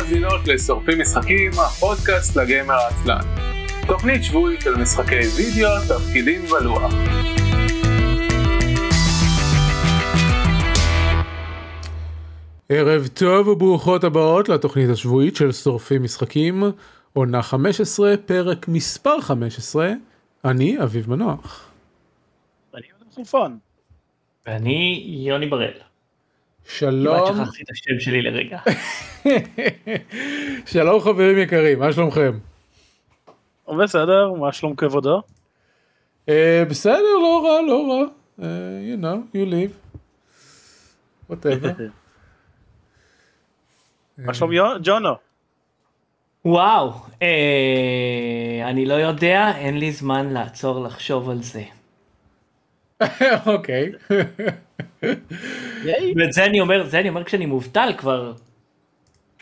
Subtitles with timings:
[0.00, 3.20] מאזינות לשורפים משחקים, הפודקאסט לגמר העצלן.
[3.86, 6.92] תוכנית שבועית על משחקי וידאו, תפקידים ולוח.
[12.68, 16.62] ערב טוב וברוכות הבאות לתוכנית השבועית של שורפים משחקים,
[17.12, 19.92] עונה 15, פרק מספר 15,
[20.44, 21.70] אני אביב מנוח.
[22.74, 22.86] אני.
[24.46, 25.89] ואני יוני בראל.
[26.78, 27.16] שלום.
[27.16, 28.58] כמעט שכחתי את השם שלי לרגע.
[30.72, 32.38] שלום חברים יקרים, מה שלומכם?
[33.78, 35.22] בסדר, מה שלום כבודו?
[36.26, 36.32] Uh,
[36.70, 38.04] בסדר, לא רע, לא רע.
[38.38, 38.42] Uh,
[38.90, 39.98] you know, you live.
[41.30, 41.82] whatever.
[44.26, 44.50] מה שלום
[44.82, 45.14] ג'ונו?
[46.44, 46.92] וואו,
[47.22, 51.62] אה, אני לא יודע, אין לי זמן לעצור לחשוב על זה.
[53.46, 53.92] אוקיי.
[56.16, 58.32] ואת זה אני אומר, זה אני אומר כשאני מובטל כבר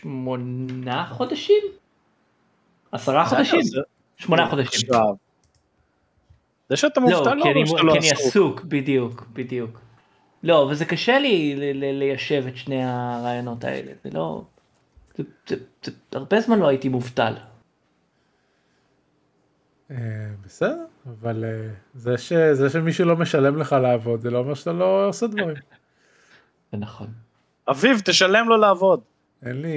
[0.00, 1.62] שמונה חודשים?
[2.92, 3.60] עשרה חודשים?
[4.16, 4.88] שמונה חודשים.
[6.68, 8.26] זה שאתה לא, מובטל לא כי אני- אומר שאתה לא כי אני עסוק.
[8.26, 9.80] עסוק, בדיוק, בדיוק.
[10.42, 14.42] לא, וזה קשה לי ל- ל- ליישב את שני הרעיונות האלה, זה לא...
[15.16, 17.34] זה- זה- זה- הרבה זמן לא הייתי מובטל.
[19.90, 19.96] אה,
[20.44, 20.84] בסדר,
[21.20, 25.08] אבל אה, זה ש- זה שמישהו לא משלם לך לעבוד, זה לא אומר שאתה לא
[25.08, 25.56] עושה דברים.
[26.72, 27.06] זה נכון.
[27.70, 29.00] אביב, תשלם לו לעבוד.
[29.46, 29.68] אין לי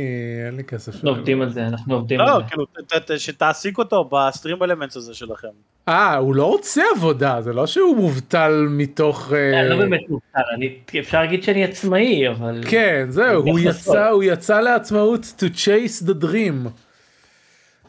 [0.46, 0.94] אין לי כסף.
[0.96, 2.50] אנחנו עובדים על זה, אנחנו עובדים לא, על זה.
[2.50, 5.48] כאילו, ת- ת- שתעסיק אותו בסטרים אלמנטס הזה שלכם.
[5.88, 9.34] אה, הוא לא רוצה עבודה, זה לא שהוא מובטל מתוך...
[9.34, 12.62] אה, אני לא באמת מובטל, אני- אפשר להגיד שאני עצמאי, אבל...
[12.70, 13.60] כן, זהו, הוא.
[13.60, 16.68] יצא, הוא יצא לעצמאות to chase the dream.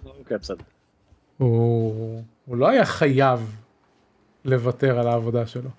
[0.07, 0.65] אוקיי, בסדר.
[1.39, 3.57] הוא, הוא לא היה חייב
[4.45, 5.71] לוותר על העבודה שלו.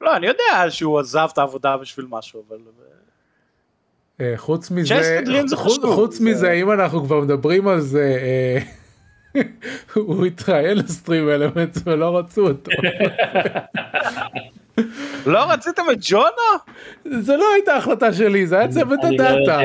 [0.00, 2.56] לא, אני יודע שהוא עזב את העבודה בשביל משהו, אבל...
[4.20, 5.20] אה, חוץ מזה,
[5.56, 8.58] חוץ, חוץ זה- מזה, אם אנחנו כבר מדברים על זה, אה,
[9.94, 12.70] הוא התראיין לסטרים אלמנטס ולא רצו אותו.
[15.26, 16.58] לא רציתם את ג'ונו?
[17.20, 19.60] זה לא הייתה החלטה שלי, זה היה צוות לא הדאטה.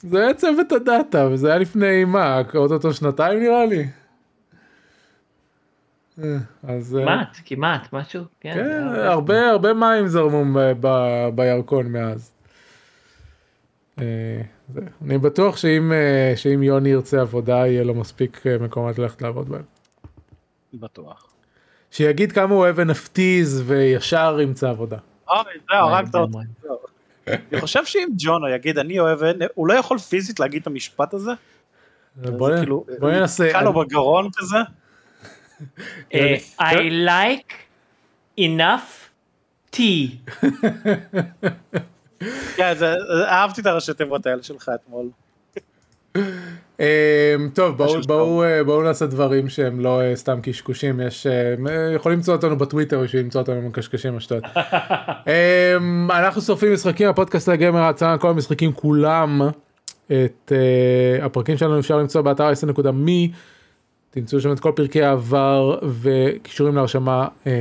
[0.00, 3.86] זה היה צוות הדאטה, וזה היה לפני מה, אוטוטו שנתיים נראה לי.
[6.18, 8.24] אה, אז אה, כמעט, כמעט, משהו.
[8.40, 12.30] כן, כן, הרבה הרבה מים זרמו ב- ב- בירקון מאז.
[13.98, 14.04] אה,
[14.74, 14.80] זה.
[15.04, 15.92] אני בטוח שאם
[16.36, 19.62] שאם יוני ירצה עבודה יהיה לו מספיק מקומות ללכת לעבוד בהם.
[20.74, 21.32] בטוח.
[21.90, 24.96] שיגיד כמה הוא אוהב NFTs וישר ימצא עבודה.
[25.28, 25.38] אוי,
[25.70, 26.38] זהו, הרגת אותי.
[27.26, 29.20] אני חושב שאם ג'ונו יגיד אני אוהב,
[29.54, 31.30] הוא לא יכול פיזית להגיד את המשפט הזה?
[32.16, 33.46] בוא כאילו, בוא ננסה.
[33.46, 34.58] נתקע לו בגרון כזה?
[36.14, 36.74] אה, I
[37.08, 37.52] like
[38.40, 39.10] enough
[39.76, 40.32] tea.
[42.56, 42.72] כן,
[43.26, 45.06] אהבתי את הראשי תיבות האלה שלך אתמול.
[46.80, 51.26] אה, טוב בואו אה, בואו נעשה דברים שהם לא אה, סתם קשקושים יש
[51.94, 54.44] יכולים למצוא אותנו בטוויטר בשביל למצוא אותנו מקשקשים השטויות.
[55.28, 55.76] אה,
[56.10, 59.42] אנחנו שורפים משחקים הפודקאסט הגמר ההצעה כל המשחקים כולם
[60.06, 60.52] את
[61.22, 63.34] הפרקים שלנו אפשר למצוא באתר 10.me
[64.14, 67.52] תמצאו שם את כל פרקי העבר וקישורים להרשמה אה,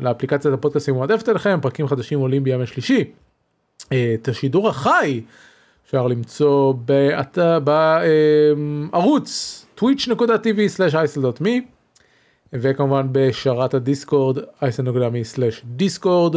[0.00, 3.04] לאפליקציית הפודקאסטים מועדפת אליכם פרקים חדשים עולים בימי שלישי.
[3.92, 5.20] אה, את השידור החי
[5.86, 7.38] אפשר למצוא באת-
[8.92, 11.48] בערוץ twitch.tv/isl.me
[12.52, 16.36] וכמובן בשרת הדיסקורד isl.me/דיסקורד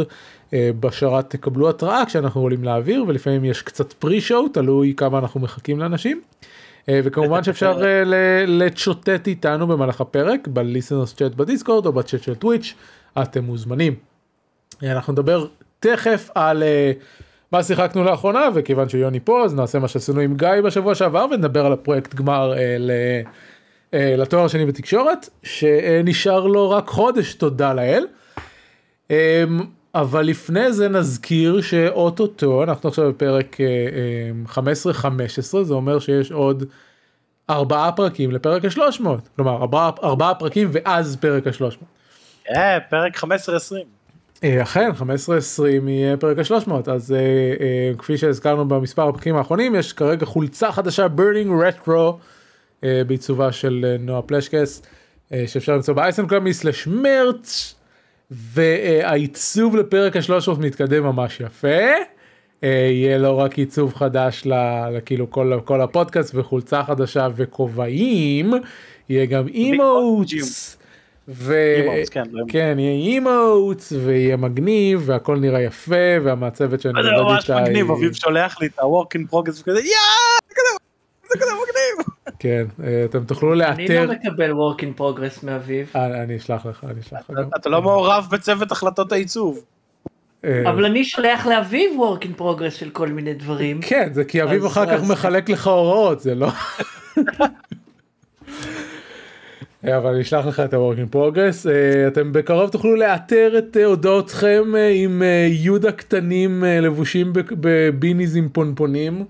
[0.54, 6.22] בשרת תקבלו התראה כשאנחנו עולים לאוויר ולפעמים יש קצת שואו תלוי כמה אנחנו מחכים לאנשים.
[6.90, 8.04] אה, וכמובן שאפשר אה,
[8.48, 12.74] לצ'וטט איתנו במהלך הפרק בליסנרס צ'אט בדיסקורד או בצ'אט של טוויץ'
[13.22, 13.96] אתם מוזמנים.
[14.84, 15.48] אה, אנחנו נדבר
[15.80, 16.64] תכף על
[17.52, 21.66] מה שיחקנו לאחרונה וכיוון שיוני פה אז נעשה מה שעשינו עם גיא בשבוע שעבר ונדבר
[21.66, 22.54] על הפרויקט גמר
[23.94, 28.06] לתואר שני בתקשורת שנשאר לו רק חודש תודה לאל.
[29.96, 33.66] אה, אבל לפני זה נזכיר שאו-טו-טו אנחנו עכשיו בפרק אה,
[34.56, 34.64] אה,
[35.62, 36.64] 15-15 זה אומר שיש עוד
[37.50, 41.84] ארבעה פרקים לפרק ה-300 כלומר ארבעה, ארבעה פרקים ואז פרק ה-300.
[42.56, 43.28] אה, פרק 15-20.
[44.44, 45.04] אה, אכן 15-20
[45.88, 51.08] יהיה פרק ה-300 אז אה, אה, כפי שהזכרנו במספר הפרקים האחרונים יש כרגע חולצה חדשה
[51.18, 52.14] burning retro
[52.84, 54.82] אה, בעיצובה של אה, נועה פלשקס
[55.34, 57.76] אה, שאפשר למצוא באייסנקלמי סלש מרץ
[58.32, 60.30] והעיצוב לפרק ה-300
[60.60, 61.68] מתקדם ממש יפה.
[62.64, 64.44] אה, יהיה לא רק עיצוב חדש
[64.94, 68.52] לכאילו כל, כל הפודקאסט וחולצה חדשה וכובעים
[69.10, 70.76] יהיה גם אימוטס.
[71.32, 71.74] ו...
[71.78, 77.32] אימוטס, כן, לא כן, יהיה אימוטס ויהיה מגניב והכל נראה יפה והמעצבת שאני זה עובד
[77.34, 80.19] ממש איתה מגניב, היא- אביב שולח לי את ה-work in progress וכזה, יאה!
[82.40, 86.66] כן, אה, אתם תוכלו אני לאתר, לא מקבל work in progress מאביב, אה, אני אשלח
[86.66, 87.40] לך, אני אשלח לך.
[87.56, 89.64] אתה לא מעורב בצוות החלטות העיצוב.
[90.46, 93.82] אה, אבל אני שולח לאביב work in progress של כל מיני דברים.
[93.82, 96.50] כן, זה כי אביב אחר כך מחלק לך הוראות, זה לא...
[99.84, 101.70] אבל אני אשלח לך את ה-work in progress.
[102.08, 104.64] אתם בקרוב תוכלו לאתר את הודעותכם
[104.94, 109.26] עם יהודה קטנים לבושים בביניז עם פונפונים,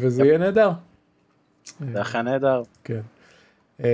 [0.00, 0.70] וזה יהיה נהדר.
[1.92, 2.62] זה אכן נהדר.
[2.84, 3.00] כן.
[3.80, 3.86] אמ,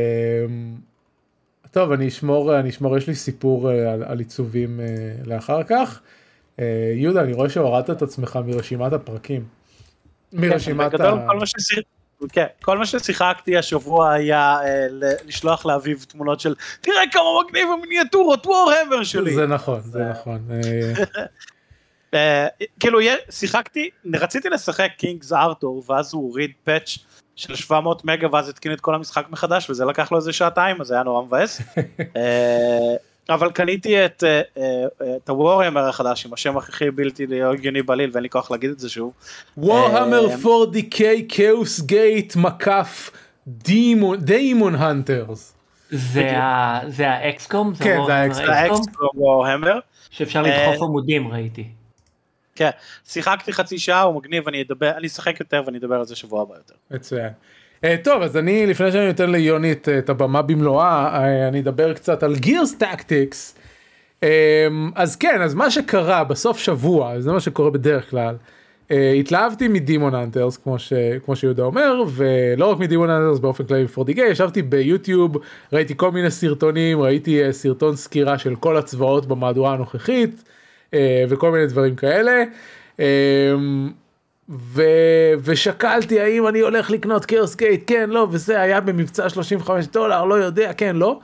[1.71, 4.87] טוב, אני אשמור, אני אשמור, יש לי סיפור אה, על, על עיצובים אה,
[5.27, 6.01] לאחר כך.
[6.61, 9.45] אה, יהודה, אני רואה שהורדת את עצמך מרשימת הפרקים.
[10.33, 11.27] מרשימת ה...
[11.29, 11.85] כל מה ששיח-
[12.33, 14.87] כן, כל מה ששיחקתי השבוע היה אה,
[15.27, 19.35] לשלוח לאביב תמונות של תראה כמה מגניב המיניאטורות וורהמר שלי.
[19.35, 20.49] זה נכון, זה נכון.
[22.15, 22.47] אה,
[22.81, 22.99] כאילו
[23.31, 26.99] שיחקתי, רציתי לשחק קינגס ארתור ואז הוא הוריד פאץ'
[27.41, 30.87] של 700 מגה ואז התקין את כל המשחק מחדש וזה לקח לו איזה שעתיים אז
[30.87, 31.61] זה היה נורא מבאס.
[32.17, 32.95] אה,
[33.29, 38.23] אבל קניתי את, אה, אה, את הוורהמר החדש עם השם הכי בלתי הגיוני בעליל ואין
[38.23, 39.13] לי כוח להגיד את זה שוב.
[39.59, 43.11] וורהמר אה, 4DK כאוס גייט מקף
[44.19, 45.55] Daemonhunters.
[45.91, 47.73] זה ה XCOM?
[47.75, 48.83] כן, זה ה XCOM.
[49.15, 49.79] Warhammer.
[50.11, 51.80] שאפשר לדחוף עמודים ראיתי.
[52.61, 52.71] כן,
[53.05, 56.43] שיחקתי חצי שעה, הוא מגניב, אני אדבר, אני אשחק יותר ואני אדבר על זה שבוע
[56.43, 56.75] הבא יותר.
[56.91, 57.29] מצוין.
[57.77, 61.95] Uh, טוב אז אני לפני שאני נותן ליוני את, את הבמה במלואה uh, אני אדבר
[61.95, 63.55] קצת על Gears Tactics.
[64.21, 64.25] Um,
[64.95, 68.37] אז כן אז מה שקרה בסוף שבוע זה מה שקורה בדרך כלל.
[68.89, 70.93] Uh, התלהבתי מ Daemonhunters כמו, ש,
[71.25, 75.37] כמו שיהודה אומר ולא רק מ Daemonhunters באופן כללי 40K ישבתי ביוטיוב
[75.73, 80.51] ראיתי כל מיני סרטונים ראיתי uh, סרטון סקירה של כל הצבאות במהדורה הנוכחית uh,
[81.29, 82.45] וכל מיני דברים כאלה.
[82.97, 83.03] Um,
[84.51, 84.83] ו...
[85.43, 90.35] ושקלתי האם אני הולך לקנות Chaos Gate כן לא וזה היה במבצע 35 דולר לא
[90.35, 91.21] יודע כן לא.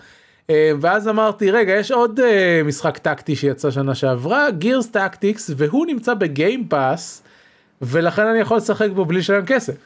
[0.51, 5.87] אה, ואז אמרתי רגע יש עוד אה, משחק טקטי שיצא שנה שעברה Gears Tactics והוא
[5.87, 7.23] נמצא ב Game Pass
[7.83, 9.77] ולכן אני יכול לשחק בו בלי לשלם כסף.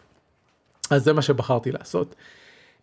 [0.91, 2.15] אז זה מה שבחרתי לעשות.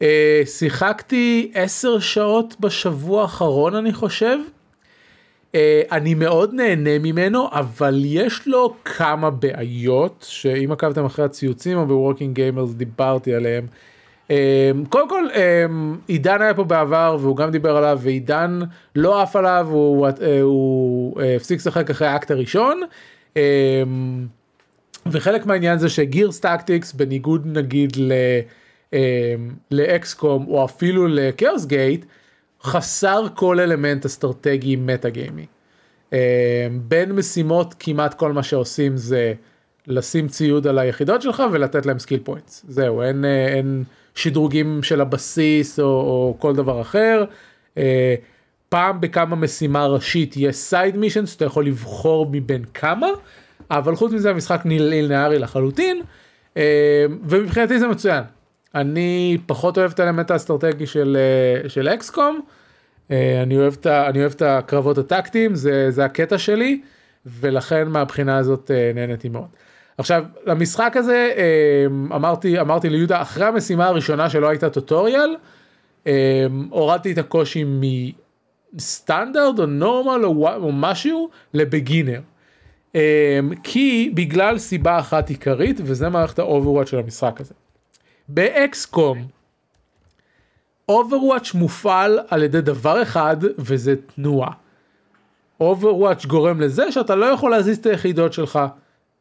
[0.02, 4.38] אה, שיחקתי 10 שעות בשבוע האחרון אני חושב.
[5.54, 5.58] Uh,
[5.92, 11.92] אני מאוד נהנה ממנו אבל יש לו כמה בעיות שאם עקבתם אחרי הציוצים או ב
[11.92, 13.68] Working Gamers דיברתי עליהם.
[14.28, 14.32] Um,
[14.90, 15.38] קודם כל um,
[16.08, 18.60] עידן היה פה בעבר והוא גם דיבר עליו ועידן
[18.96, 20.08] לא עף עליו הוא,
[20.42, 22.82] הוא הפסיק לשחק אחרי האקט הראשון.
[25.12, 27.98] וחלק מהעניין זה ש Gears Tactics בניגוד נגיד
[29.72, 32.06] ל XCOM או אפילו ל Chaos Gate
[32.68, 35.46] חסר כל אלמנט אסטרטגי meta גיימי.
[36.14, 39.34] אה, בין משימות כמעט כל מה שעושים זה
[39.88, 42.66] לשים ציוד על היחידות שלך ולתת להם skill points.
[42.68, 43.84] זהו, אין, אה, אין
[44.16, 47.24] שדרוגים של הבסיס או, או כל דבר אחר.
[47.78, 48.16] אה,
[48.70, 53.08] פעם בכמה משימה ראשית יש סייד מישן שאתה יכול לבחור מבין כמה,
[53.72, 56.02] אבל חוץ מזה המשחק לינארי לחלוטין,
[57.24, 58.24] ומבחינתי זה מצוין.
[58.76, 61.18] אני פחות אוהב את האלמנט האסטרטגי של,
[61.68, 62.42] של אקסקום,
[63.12, 66.82] אני אוהב, את, אני אוהב את הקרבות הטקטיים, זה, זה הקטע שלי,
[67.26, 69.48] ולכן מהבחינה הזאת אה, נהניתי מאוד.
[69.98, 75.36] עכשיו, למשחק הזה אה, אמרתי, אמרתי ליהודה, אחרי המשימה הראשונה שלא הייתה טוטוריאל,
[76.08, 77.66] אה, הורדתי את הקושי
[78.74, 82.20] מסטנדרט או normal או, או משהו ל beginner.
[82.96, 87.54] אה, כי בגלל סיבה אחת עיקרית, וזה מערכת ה overwatch של המשחק הזה.
[88.28, 89.28] ב XCOM,
[90.90, 94.52] overwatch מופעל על ידי דבר אחד וזה תנועה.
[95.60, 98.60] overwatch גורם לזה שאתה לא יכול להזיז את היחידות שלך.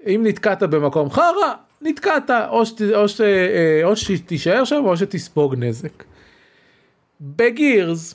[0.06, 5.54] אם נתקעת במקום חרא, נתקעת, או, שת, או, ש, אה, או שתישאר שם או שתספוג
[5.58, 6.04] נזק.
[7.20, 8.14] ב-Gears,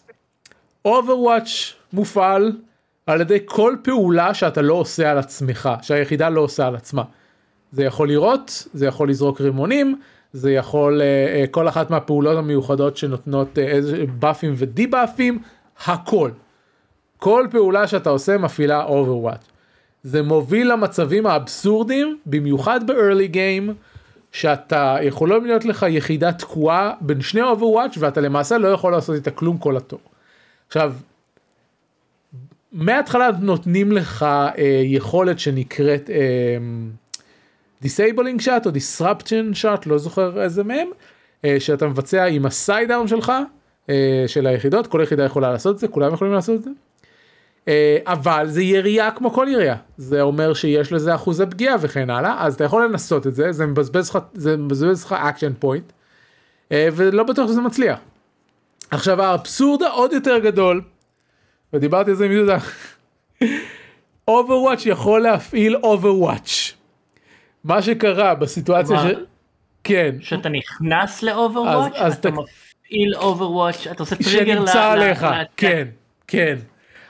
[0.86, 2.52] overwatch מופעל
[3.08, 7.04] על ידי כל פעולה שאתה לא עושה על עצמך, שהיחידה לא עושה על עצמה.
[7.72, 10.02] זה יכול לירות, זה יכול לזרוק רימונים,
[10.34, 15.40] זה יכול, אה, אה, כל אחת מהפעולות המיוחדות שנותנות אה, איזה buffים ו-debuffים,
[15.86, 16.32] הכל.
[17.18, 19.48] כל פעולה שאתה עושה מפעילה overwatch.
[20.04, 23.72] זה מוביל למצבים האבסורדים, במיוחד ב-early game,
[24.32, 29.32] שאתה יכולים להיות לך יחידה תקועה בין שני overwatch ואתה למעשה לא יכול לעשות איתה
[29.32, 30.00] כלום כל התור.
[30.68, 30.94] עכשיו,
[32.72, 36.58] מההתחלה נותנים לך אה, יכולת שנקראת אה,
[37.82, 40.88] disabling shot או disruption shot לא זוכר איזה מהם
[41.46, 43.32] אה, שאתה מבצע עם ה-sidearm שלך
[43.90, 46.70] אה, של היחידות כל יחידה יכולה לעשות את זה כולם יכולים לעשות את זה.
[47.68, 52.46] אה, אבל זה ירייה כמו כל ירייה זה אומר שיש לזה אחוזי פגיעה וכן הלאה
[52.46, 55.92] אז אתה יכול לנסות את זה זה מבזבז לך זה מבזבז לך action point.
[56.74, 58.00] ולא בטוח שזה מצליח.
[58.92, 60.82] עכשיו האבסורד העוד יותר גדול,
[61.74, 62.58] ודיברתי על זה עם יהודה,
[64.30, 66.61] Overwatch יכול להפעיל Overwatch.
[67.64, 69.10] מה שקרה בסיטואציה מה?
[69.10, 69.14] ש...
[69.84, 74.84] כן, שאתה נכנס ל-overwatch, אז- אז אתה אתה- מפעיל overwatch, אתה עושה טריגר ל- שנמצא
[74.92, 75.88] עליך, ל- כן,
[76.28, 76.56] כן.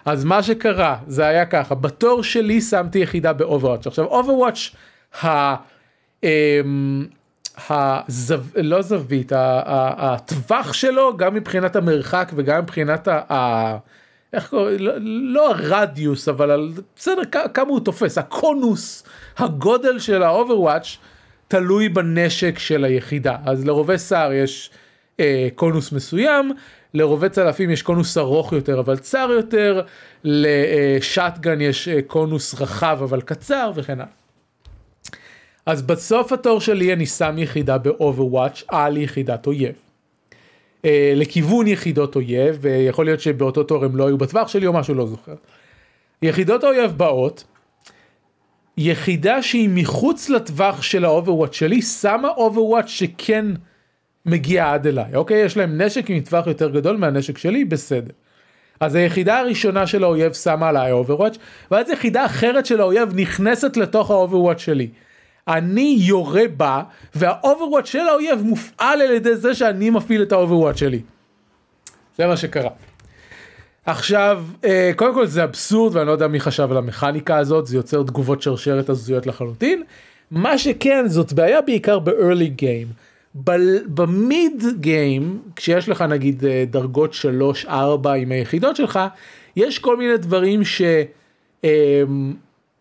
[0.05, 3.88] אז מה שקרה זה היה ככה, בתור שלי שמתי יחידה ב-overwatch.
[3.88, 4.69] עכשיו overwatch,
[5.24, 5.55] ה...
[6.24, 7.05] אמ,
[7.70, 8.36] הזו...
[8.55, 13.22] לא זווית, ה- ה- הטווח שלו גם מבחינת המרחק וגם מבחינת ה...
[13.34, 13.77] ה...
[14.34, 14.93] איך קוראים, לא,
[15.34, 17.22] לא הרדיוס אבל על, בסדר
[17.53, 19.03] כמה הוא תופס, הקונוס,
[19.41, 20.98] הגודל של ה-overwatch
[21.48, 23.36] תלוי בנשק של היחידה.
[23.45, 24.69] אז לרובה סער יש
[25.19, 26.51] אה, קונוס מסוים,
[26.93, 29.81] לרובה צלפים יש קונוס ארוך יותר אבל צר יותר,
[30.24, 34.05] ל-shotgun יש אה, קונוס רחב אבל קצר וכן הלאה.
[35.65, 39.74] אז בסוף התור שלי אני שם יחידה ב-overwatch על יחידת אויב.
[40.81, 40.83] Uh,
[41.15, 45.05] לכיוון יחידות אויב, ויכול להיות שבאותו תור הם לא היו בטווח שלי או משהו, לא
[45.05, 45.36] זוכר.
[46.21, 47.43] יחידות האויב באות,
[48.77, 53.45] יחידה שהיא מחוץ לטווח של ה-overwatch שלי, שמה overwatch שכן
[54.25, 55.41] מגיע עד אליי, אוקיי?
[55.41, 58.11] יש להם נשק עם טווח יותר גדול מהנשק שלי, בסדר.
[58.79, 61.38] אז היחידה הראשונה של האויב שמה עליי overwatch,
[61.71, 64.89] ואז יחידה אחרת של האויב נכנסת לתוך ה-overwatch שלי.
[65.47, 66.83] אני יורה בה,
[67.15, 71.01] וה-overwatch של האויב מופעל על ידי זה שאני מפעיל את ה-overwatch שלי.
[72.17, 72.69] זה מה שקרה.
[73.85, 77.77] עכשיו, אה, קודם כל זה אבסורד ואני לא יודע מי חשב על המכניקה הזאת, זה
[77.77, 79.83] יוצר תגובות שרשרת הזויות לחלוטין.
[80.31, 82.93] מה שכן, זאת בעיה בעיקר ב-early game.
[83.86, 87.15] ב-mid game, כשיש לך נגיד אה, דרגות
[87.65, 87.69] 3-4
[88.17, 89.00] עם היחידות שלך,
[89.55, 90.61] יש כל מיני דברים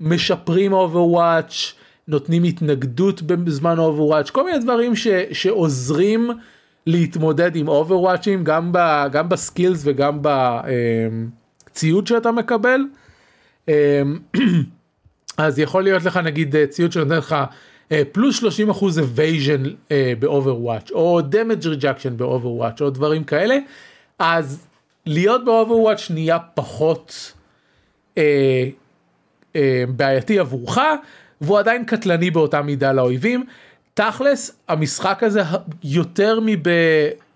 [0.01, 1.73] שמשפרים overwatch,
[2.09, 6.31] נותנים התנגדות בזמן overwatch, כל מיני דברים ש, שעוזרים
[6.87, 8.79] להתמודד עם overwatchים, גם, ב,
[9.13, 10.19] גם ב-skills וגם
[11.71, 12.81] בציוד שאתה מקבל.
[13.69, 13.75] אמ,
[15.39, 17.37] אז יכול להיות לך נגיד אה, ציוד שנותן לך
[17.93, 23.59] אה, פלוס 30 אחוז evasion אה, ב-overwatch או damage reduction ב-overwatch או דברים כאלה
[24.19, 24.67] אז
[25.07, 27.33] להיות ב-overwatch נהיה פחות
[28.19, 28.69] אה,
[29.57, 30.79] אה, בעייתי עבורך
[31.41, 33.45] והוא עדיין קטלני באותה מידה לאויבים.
[33.95, 35.43] תכלס המשחק הזה
[35.85, 36.69] יותר מב...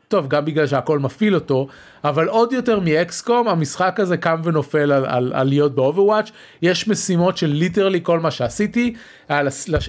[0.08, 1.68] טוב גם בגלל שהכל מפעיל אותו
[2.04, 6.30] אבל עוד יותר מ-XCOM המשחק הזה קם ונופל על, על, על להיות ב-overwatch
[6.62, 8.94] יש משימות של literally כל מה שעשיתי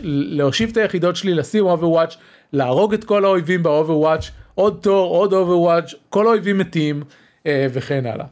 [0.03, 2.17] להושיב את היחידות שלי לשים overwatch
[2.53, 7.03] להרוג את כל האויבים ב-overwatch עוד תור עוד overwatch כל האויבים מתים
[7.45, 8.25] אה, וכן הלאה.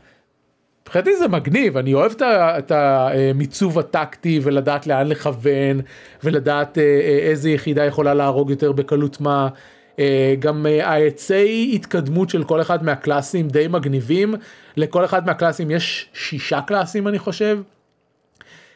[0.87, 5.81] מבחינתי זה מגניב אני אוהב את המיצוב הטקטי ולדעת לאן לכוון
[6.23, 9.47] ולדעת אה, אה, איזה יחידה יכולה להרוג יותר בקלות מה.
[9.99, 14.35] אה, גם העצי התקדמות של כל אחד מה-classים די מגניבים
[14.77, 17.59] לכל אחד מה-classים יש שישה classים אני חושב.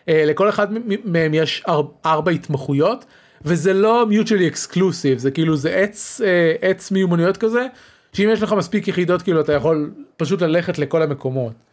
[0.08, 0.68] לכל אחד
[1.06, 3.06] מהם יש אר- ארבע התמחויות
[3.42, 6.22] וזה לא mutually exclusive זה כאילו זה עץ
[6.62, 7.68] עץ מיומנויות כזה
[8.14, 11.67] שאם יש לך מספיק יחידות כאילו אתה יכול פשוט ללכת לכל המקומות.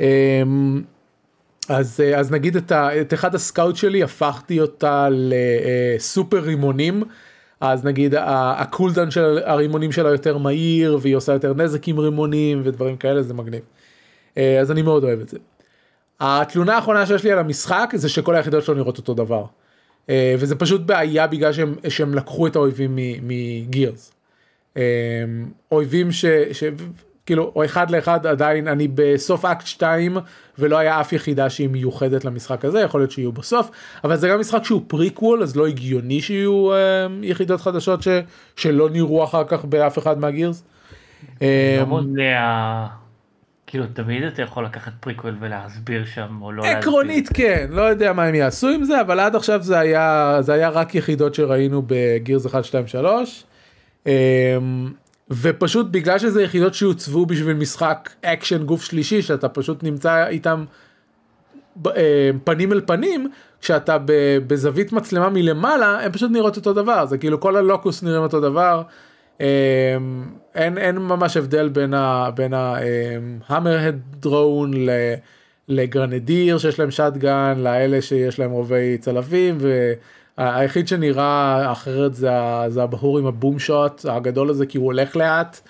[0.00, 0.82] אמ,
[1.68, 7.02] אז אה, אז נגיד את, ה, את אחד הסקאוט שלי הפכתי אותה לסופר רימונים
[7.60, 12.96] אז נגיד הקולדן של הרימונים שלה יותר מהיר והיא עושה יותר נזק עם רימונים ודברים
[12.96, 13.60] כאלה זה מגניב.
[14.38, 15.38] אה, אז אני מאוד אוהב את זה.
[16.20, 19.44] התלונה האחרונה שיש לי על המשחק זה שכל היחידות שלו נראות אותו דבר.
[20.10, 24.12] אה, וזה פשוט בעיה בגלל שהם, שהם לקחו את האויבים מ-Gears.
[25.72, 26.24] אויבים ש...
[26.52, 26.64] ש...
[27.26, 30.16] כאילו או אחד לאחד עדיין אני בסוף אקט 2
[30.58, 33.70] ולא היה אף יחידה שהיא מיוחדת למשחק הזה יכול להיות שיהיו בסוף
[34.04, 38.08] אבל זה גם משחק שהוא פריקוול אז לא הגיוני שיהיו אה, יחידות חדשות ש...
[38.56, 40.64] שלא נראו אחר כך באף אחד מה-Gears.
[41.42, 42.86] אה,
[43.66, 46.78] כאילו תמיד אתה יכול לקחת פריקוול ולהסביר שם או לא להסביר.
[46.78, 50.52] עקרונית כן לא יודע מה הם יעשו עם זה אבל עד עכשיו זה היה זה
[50.52, 53.44] היה רק יחידות שראינו ב-Gears 1 2 3
[55.30, 60.64] ופשוט בגלל שזה יחידות שהוצבו בשביל משחק אקשן גוף שלישי שאתה פשוט נמצא איתם
[61.86, 63.96] אה, פנים אל פנים כשאתה
[64.46, 68.82] בזווית מצלמה מלמעלה הם פשוט נראות אותו דבר זה כאילו כל הלוקוס נראים אותו דבר.
[69.40, 69.96] אה,
[70.54, 72.30] אין אין ממש הבדל בין ה...
[72.34, 72.52] בין
[73.48, 74.72] ההמרהד drone
[75.68, 79.58] ל-grenadier שיש להם shotgun לאלה שיש להם רובי צלפים
[80.38, 82.30] והיחיד שנראה אחרת זה,
[82.68, 85.60] זה הבחור עם ה-Boomshot הגדול הזה כי הוא הולך לאט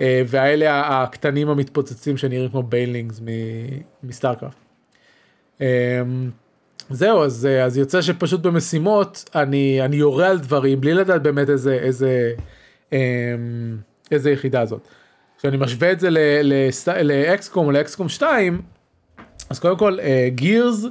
[0.00, 3.20] אה, והאלה הקטנים המתפוצצים שנראים כמו banelings
[4.02, 4.56] מ-StarCraft.
[5.60, 5.66] אמ,
[6.90, 11.74] זהו אז אז יוצא שפשוט במשימות אני אני יורה על דברים בלי לדעת באמת איזה
[11.74, 12.32] איזה
[14.10, 14.88] איזה יחידה זאת.
[15.38, 16.08] כשאני משווה את זה
[17.02, 18.62] ל XCOM או ל XCOM 2
[19.50, 19.98] אז קודם כל
[20.28, 20.88] Gears uh,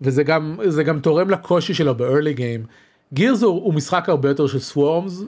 [0.00, 2.66] וזה גם זה גם תורם לקושי שלו ב-early game.
[3.12, 5.22] Gears הוא, הוא משחק הרבה יותר של swarms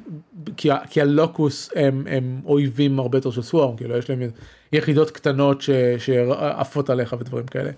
[0.57, 4.21] כי, כי ה Locust הם, הם אויבים הרבה יותר של swarm כאילו יש להם
[4.73, 5.62] יחידות קטנות
[5.99, 7.71] שעפות עליך ודברים כאלה.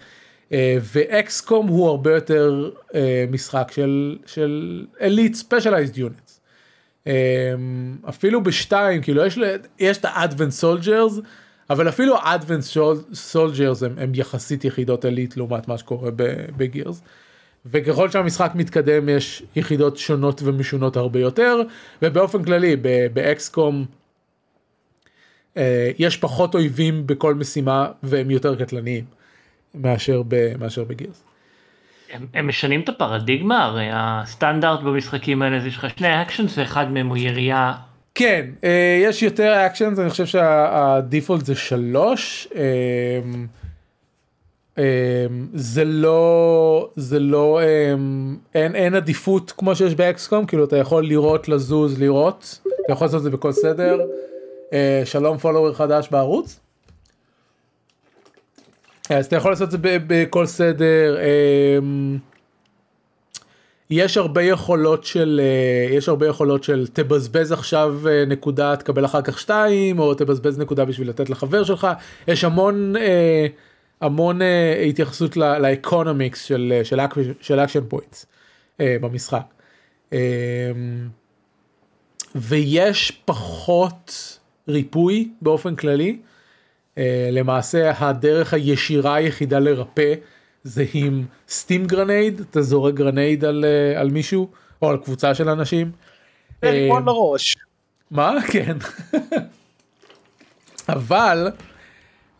[0.50, 0.54] Uh,
[0.94, 2.94] ו XCOM הוא הרבה יותר uh,
[3.30, 6.40] משחק של של elite specialized units.
[8.08, 9.38] אפילו בשתיים כאילו יש,
[9.78, 11.20] יש את ה Advent soldiers
[11.70, 12.62] אבל אפילו Advent
[13.14, 16.10] soldiers הם, הם יחסית יחידות elite לעומת מה שקורה
[16.56, 17.02] ב Gears.
[17.66, 21.56] וככל שהמשחק מתקדם יש יחידות שונות ומשונות הרבה יותר
[22.02, 22.76] ובאופן כללי
[23.12, 23.84] ב XCOM
[25.56, 29.04] אה, יש פחות אויבים בכל משימה והם יותר קטלניים
[29.74, 30.22] מאשר,
[30.58, 31.24] מאשר ב Gears.
[32.12, 36.90] הם, הם משנים את הפרדיגמה הרי הסטנדרט במשחקים האלה זה יש לך שני actions ואחד
[36.90, 37.74] מהם הוא ירייה
[38.14, 42.48] כן, אה, יש יותר אקשנס, אני חושב שהדיפולט זה שלוש.
[42.56, 42.62] אה,
[44.78, 47.60] אה, זה לא, זה לא,
[48.54, 53.18] אין, אין עדיפות כמו שיש באקסקום, כאילו אתה יכול לראות, לזוז, לראות, אתה יכול לעשות
[53.18, 54.00] את זה בכל סדר.
[55.04, 56.60] שלום פולוור חדש בערוץ.
[59.10, 61.16] אז אתה יכול לעשות את זה בכל סדר.
[63.90, 69.22] יש הרבה יכולות של אה, יש הרבה יכולות של תבזבז עכשיו אה, נקודה תקבל אחר
[69.22, 71.88] כך שתיים או תבזבז נקודה בשביל לתת לחבר שלך
[72.28, 73.46] יש המון אה,
[74.00, 74.40] המון
[74.88, 77.00] התייחסות ל economics של של
[77.40, 78.26] של action points
[78.80, 79.42] במשחק.
[82.34, 84.38] ויש פחות
[84.68, 86.18] ריפוי באופן כללי
[87.32, 90.14] למעשה הדרך הישירה היחידה לרפא
[90.64, 94.48] זה עם stim grenade, אתה זורק grenade על, אה, על מישהו
[94.82, 95.92] או על קבוצה של אנשים.
[96.64, 97.56] רימון אה, לראש.
[98.10, 98.34] מה?
[98.52, 98.76] כן.
[100.88, 101.50] אבל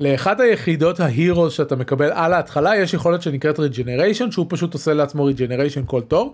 [0.00, 4.94] לאחת היחידות ה hero שאתה מקבל על ההתחלה יש יכולת שנקראת regeneration שהוא פשוט עושה
[4.94, 6.32] לעצמו regeneration כל תור.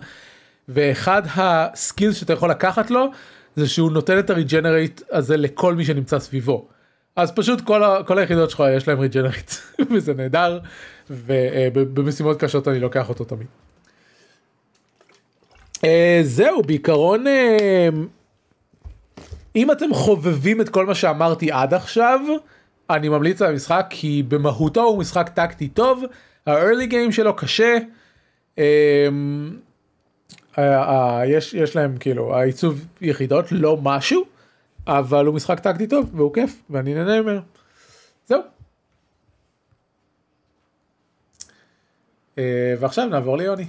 [0.69, 3.05] ואחד ה skills שאתה יכול לקחת לו
[3.55, 6.67] זה שהוא נותן את ה regenerate הזה לכל מי שנמצא סביבו.
[7.15, 9.51] אז פשוט כל, ה, כל היחידות שלך יש להם ריג'נרייט
[9.91, 10.59] וזה נהדר
[11.09, 13.47] ובמשימות קשות אני לוקח אותו תמיד.
[15.77, 15.83] Uh,
[16.23, 17.95] זהו בעיקרון uh,
[19.55, 22.19] אם אתם חובבים את כל מה שאמרתי עד עכשיו
[22.89, 26.03] אני ממליץ על המשחק כי במהותו הוא משחק טקטי טוב
[26.47, 27.77] ה-early game שלו קשה.
[28.55, 28.59] Uh,
[30.55, 30.61] uh, uh,
[31.27, 34.30] יש יש להם כאילו העיצוב יחידות לא משהו
[34.87, 37.41] אבל הוא משחק טקטי טוב והוא כיף ואני נהנה ממנו.
[38.25, 38.41] זהו.
[42.37, 43.65] אה, ועכשיו נעבור ליוני.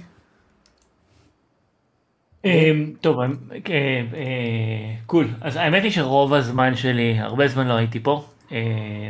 [2.45, 3.27] אמ, טוב, אה,
[3.69, 5.27] אה, קול.
[5.41, 8.25] אז האמת היא שרוב הזמן שלי, הרבה זמן לא הייתי פה,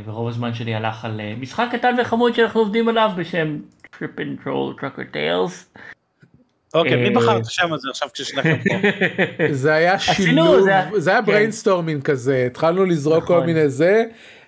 [0.06, 3.58] ורוב הזמן שלי הלך על משחק קטן וחמוד שאנחנו עובדים עליו בשם
[3.96, 5.78] Trip and Troll Trucker Tales.
[6.74, 8.76] אוקיי, מי בחר את השם הזה עכשיו כששניכם פה?
[9.52, 12.12] זה היה שילוב, זה היה brainstorming כן.
[12.12, 13.46] כזה, התחלנו לזרוק כל נכון.
[13.46, 14.04] מיני זה.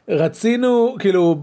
[0.09, 1.35] רצינו כאילו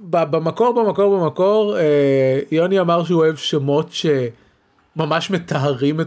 [0.00, 6.00] במקור במקור במקור אה, יוני אמר שהוא אוהב שמות שממש מטהרים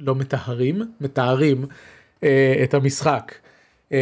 [0.00, 1.64] לא מטהרים מתארים
[2.24, 3.34] אה, את המשחק.
[3.92, 3.98] אה,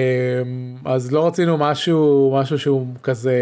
[0.84, 3.34] אז לא רצינו משהו משהו שהוא כזה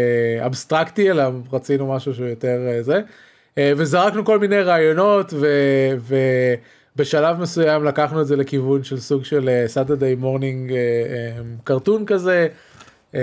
[0.45, 3.01] אבסטרקטי אלא רצינו משהו שהוא יותר זה
[3.59, 5.33] וזרקנו כל מיני רעיונות
[6.95, 10.73] ובשלב מסוים לקחנו את זה לכיוון של סוג של Saturday morning
[11.63, 12.47] cartoon כזה.
[13.13, 13.19] אמ,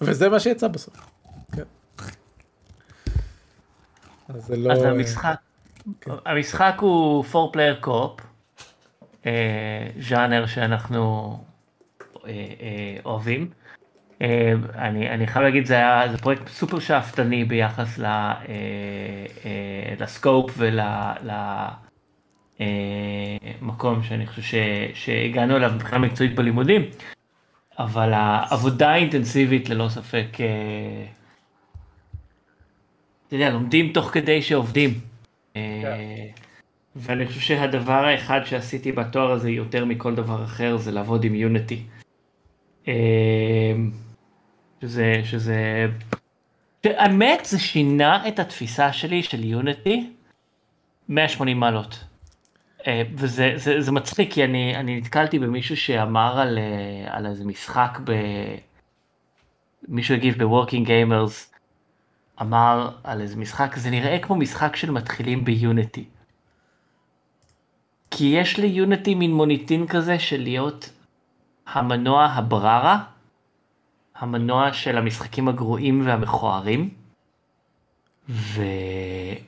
[0.00, 0.96] וזה מה שיצא בסוף.
[1.52, 1.62] כן.
[4.28, 4.72] אז זה לא...
[4.72, 5.36] אז המשחק,
[6.00, 6.10] כן.
[6.26, 8.20] המשחק הוא 4 player co-op,
[10.00, 11.36] ז'אנר שאנחנו
[12.26, 13.50] אה, אה, אוהבים.
[14.22, 17.98] אה, אני, אני חייב להגיד זה היה זה פרויקט סופר שאפתני ביחס
[20.00, 20.58] לסקופ
[22.58, 24.54] ולמקום שאני חושב ש,
[24.94, 26.82] שהגענו אליו מבחינה מקצועית בלימודים.
[27.78, 31.06] אבל העבודה האינטנסיבית ללא ספק, אה,
[33.26, 34.90] אתה יודע, לומדים תוך כדי שעובדים.
[34.90, 35.56] Yeah.
[35.56, 36.26] אה,
[36.96, 41.82] ואני חושב שהדבר האחד שעשיתי בתואר הזה יותר מכל דבר אחר זה לעבוד עם יוניטי.
[42.88, 42.94] אה,
[44.80, 45.86] שזה, שזה,
[46.84, 50.12] האמת זה שינה את התפיסה שלי של Unity
[51.08, 52.04] 180 מעלות.
[52.86, 57.44] אה, וזה זה, זה מצחיק כי אני, אני נתקלתי במישהו שאמר על, אה, על איזה
[57.44, 58.12] משחק ב...
[59.88, 61.52] מישהו הגיב ב Working Gamers
[62.40, 66.04] אמר על איזה משחק זה נראה כמו משחק של מתחילים ב Unity.
[68.10, 70.90] כי יש ליוניטי מין מוניטין כזה של להיות
[71.66, 73.04] המנוע הבררה,
[74.18, 76.90] המנוע של המשחקים הגרועים והמכוערים.
[78.28, 79.38] וזה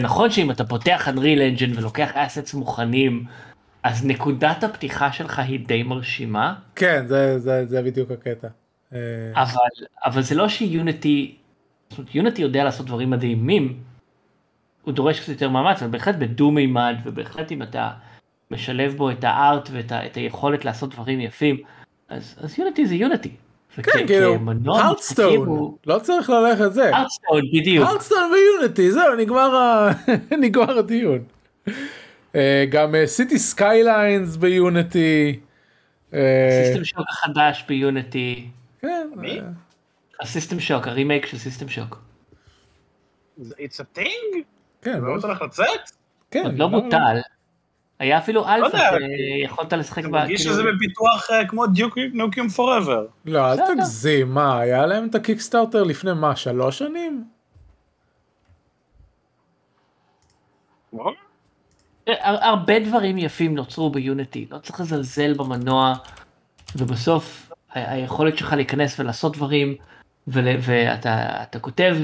[0.00, 3.24] נכון שאם אתה פותח Unreal Engine ולוקח אסטס מוכנים,
[3.82, 6.54] אז נקודת הפתיחה שלך היא די מרשימה.
[6.76, 8.48] כן, זה, זה, זה בדיוק הקטע.
[8.92, 8.98] אה,
[9.34, 11.36] אבל, אבל זה לא שיוניטי,
[11.90, 13.80] זאת אומרת יוניטי יודע לעשות דברים מדהימים,
[14.82, 17.90] הוא דורש קצת יותר מאמץ, אבל בהחלט בדו מימד, ובהחלט אם אתה
[18.50, 21.56] משלב בו את ה art ואת ה, את היכולת לעשות דברים יפים,
[22.08, 23.30] אז, אז Unity זה Unity.
[23.82, 24.36] כן, כאילו,
[24.66, 25.48] Hearthstone,
[25.86, 26.96] לא צריך ללכת זה.
[26.96, 27.88] Hearthstone, בדיוק.
[27.88, 29.90] Hearthstone ו Unity, זהו, נגמר ה-
[30.42, 31.18] נגמר הדיון.
[32.34, 35.40] אה, גם Cities Skylines ב Unity.
[36.64, 38.48] System Shock החדש ב Unity,
[38.80, 39.40] כן, מי?
[40.20, 42.02] ה System Shock, ה remake של System Shock.
[43.40, 44.36] It's a thing?
[44.82, 45.66] כן, זה לא הולך לצאת?
[46.30, 47.18] כן, עוד לא בוטל.
[47.98, 48.90] היה אפילו אלפא יודע.
[49.42, 53.06] שיכולת לשחק אני בה, מרגיש כאילו- שזה בפיתוח אה, כמו Duke Nukem Forever.
[53.24, 53.56] לא, אל.
[53.74, 57.24] תגזים, מה, היה להם את ה Kickstarter לפני מה, שלוש שנים?
[62.06, 65.94] הר- הרבה דברים יפים נוצרו ב Unity, לא צריך לזלזל במנוע,
[66.76, 69.74] ובסוף היכולת שלך להיכנס ולעשות דברים,
[70.28, 71.96] ואתה אתה כותב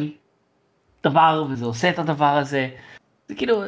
[1.04, 2.68] דבר וזה עושה את הדבר הזה,
[3.28, 3.62] זה כאילו,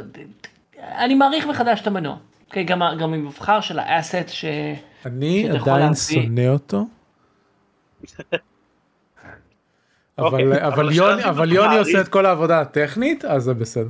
[0.83, 4.45] אני מעריך מחדש את המנוע, אוקיי, גם גם עם מבחר של האסט ש...
[5.07, 6.87] אני עדיין שונא אותו.
[10.19, 13.25] אבל אוקיי, אבל אבל יוני השאלה אבל אתה יוני מעריך- עושה את כל העבודה הטכנית
[13.25, 13.89] אז זה בסדר.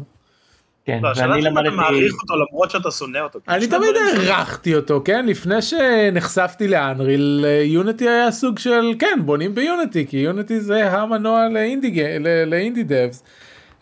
[0.87, 3.39] כן, לא, השאלה ואני אם אתה למדתי, מעריך אותו למרות שאתה שונא אותו.
[3.49, 3.89] אני תמיד.
[4.29, 10.07] הערכתי אותו כן לפני שנחשפתי ל Unreal Unity היה סוג של כן בונים ב Unity
[10.07, 13.23] כי Unity זה המנוע לאינדי ג- ל- ל indie devs.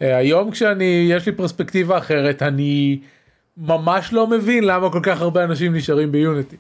[0.03, 2.99] אה, היום כשאני יש לי פרספקטיבה אחרת אני
[3.57, 6.57] ממש לא מבין למה כל כך הרבה אנשים נשארים ב Unity.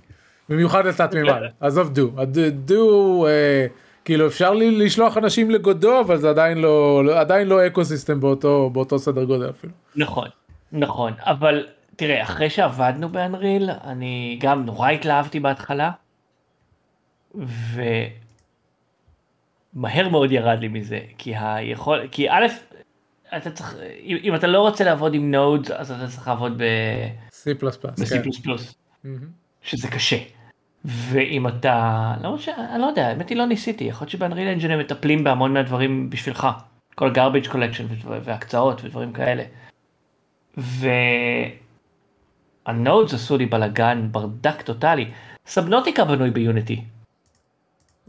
[0.48, 2.10] במיוחד לתלת מימד עזוב דו
[2.52, 3.66] דו אה,
[4.04, 8.70] כאילו אפשר לי לשלוח אנשים ל Godot אבל זה עדיין לא עדיין לא ecosystem באותו
[8.70, 9.72] באותו סדר גודל אפילו.
[9.96, 10.28] נכון,
[10.72, 15.90] נכון, אבל תראה, אחרי שעבדנו ב Unreal, אני גם נורא התלהבתי בהתחלה,
[19.74, 22.46] ומהר מאוד ירד לי מזה, כי היכול, כי א',
[23.36, 27.48] אתה צריך, אם, אם אתה לא רוצה לעבוד עם node, אז אתה צריך לעבוד ב-C++,
[28.04, 28.14] C++.
[29.02, 29.08] כן.
[29.62, 30.16] שזה קשה.
[30.84, 32.48] ואם אתה, לא ש...
[32.48, 35.52] אני לא יודע, האמת היא לא ניסיתי, יכול להיות שב Unreal Engine הם מטפלים בהמון
[35.52, 36.48] מהדברים בשבילך.
[36.94, 39.44] כל garbage collection והקצאות ודברים כאלה.
[42.66, 45.10] וה nodes עשו לי בלאגן ברדק טוטאלי.
[45.46, 46.84] Subnautica בנוי ב Unity.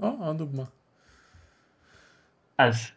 [0.02, 0.64] או, עוד דוגמה.
[2.58, 2.92] אז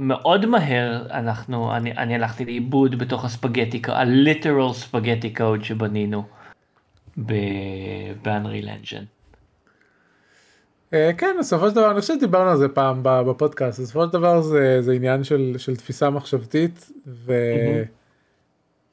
[0.00, 6.22] מאוד מהר אנחנו, אני, אני הלכתי לאיבוד בתוך הספגטי, ה literal spaghetti code שבנינו
[8.22, 9.04] ב Unreal Engine.
[10.92, 14.12] אה, כן בסופו של דבר אני חושב שדיברנו על זה פעם ב- בפודקאסט בסופו של
[14.12, 16.90] דבר זה זה עניין של של תפיסה מחשבתית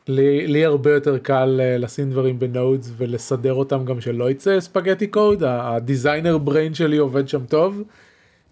[0.07, 4.59] ולי לי הרבה יותר קל אה, לשים דברים ב nodes ולסדר אותם גם שלא יצא
[4.59, 7.83] spaghetti code ה designer brain שלי עובד שם טוב.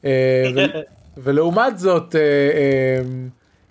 [1.17, 3.01] אה, ולעומת זאת אה, אה,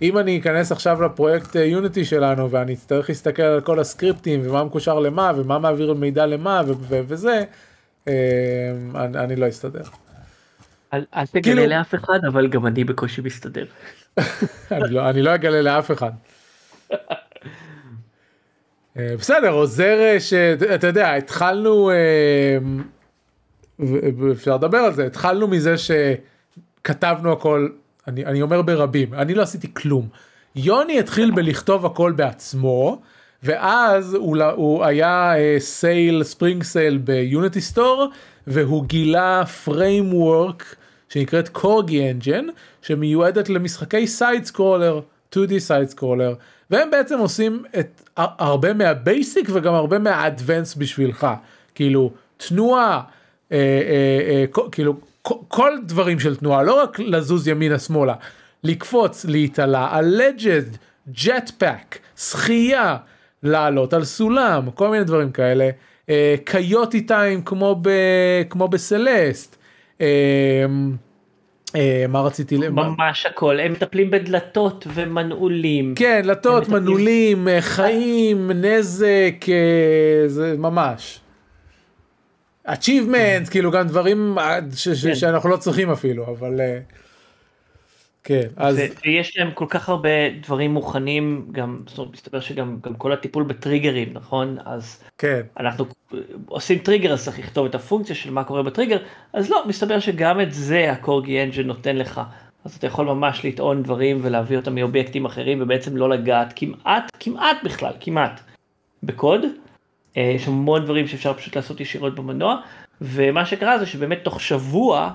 [0.03, 4.99] אם אני אכנס עכשיו לפרויקט יוניטי שלנו ואני אצטרך להסתכל על כל הסקריפטים ומה מקושר
[4.99, 7.45] למה ומה מעביר מידע למה וזה
[8.09, 8.13] אה,
[8.95, 9.83] אני, אני לא אסתדר.
[10.95, 13.65] אל, אל כאילו- תגלה לאף אחד, אבל גם אני בקושי מסתדר.
[14.73, 16.11] אני לא, אני לא אגלה לאף אחד.
[18.97, 22.59] אה, בסדר עוזר אה, שאתה יודע התחלנו אה,
[24.19, 25.75] ואפשר לדבר על זה התחלנו מזה
[26.85, 27.69] שכתבנו הכל
[28.09, 30.09] אני, אני אומר ברבים אני לא עשיתי כלום.
[30.57, 33.03] יוני התחיל בלכתוב הכל בעצמו
[33.43, 38.09] ואז הוא, הוא היה sale spring sale ב Unity Store
[38.47, 40.65] והוא גילה framework
[41.09, 42.47] שנקראת Corgi Engine
[42.83, 45.01] שמיועדת למשחקי side scroller
[45.35, 46.35] 2D side scroller
[46.71, 51.27] והם בעצם עושים את הרבה מה basic וגם הרבה מה advanced בשבילך
[51.75, 53.01] כאילו תנועה
[53.53, 54.95] אה, אה, אה, כאילו
[55.49, 58.15] כל- דברים של תנועה לא רק לזוז ימינה שמאלה
[58.65, 60.65] לקפוץ ל jet
[61.11, 62.97] jet pack שחייה
[63.43, 65.71] לעלות על סולם כל מיני דברים כאלה
[66.11, 67.91] אה, coyote time כמו ב,
[68.51, 69.57] כמו ב Celeste.
[70.01, 70.07] אה,
[71.77, 75.95] אה, מה רציתי ל- ממש הכל, הם מטפלים בדלתות ומנעולים.
[75.97, 81.21] כן דלתות מנעולים אה, חיים נזק אה, זה ממש.
[82.69, 85.15] Achievements כאילו גם דברים אה, ש- ש- כן.
[85.15, 86.79] שאנחנו לא צריכים אפילו אבל אה,
[88.25, 88.81] כן, אז...
[89.05, 90.09] ויש להם כל כך הרבה
[90.43, 94.57] דברים מוכנים, גם, זאת אומרת, מסתבר שגם גם כל הטיפול בטריגרים, נכון?
[94.65, 95.41] אז כן.
[95.61, 95.85] אנחנו
[96.47, 98.99] עושים טריגר, אז צריך לכתוב את הפונקציה של מה קורה בטריגר,
[99.33, 102.21] אז לא, מסתבר שגם את זה הקורגי אנג'ן נותן לך.
[102.65, 107.57] אז אתה יכול ממש לטעון דברים ולהביא אותם מאובייקטים אחרים ובעצם לא לגעת כמעט, כמעט
[107.65, 108.41] בכלל, כמעט,
[109.03, 109.41] בקוד.
[110.17, 112.57] אה, יש המון דברים שאפשר פשוט לעשות ישירות במנוע,
[113.01, 115.11] ומה שקרה זה שבאמת תוך שבוע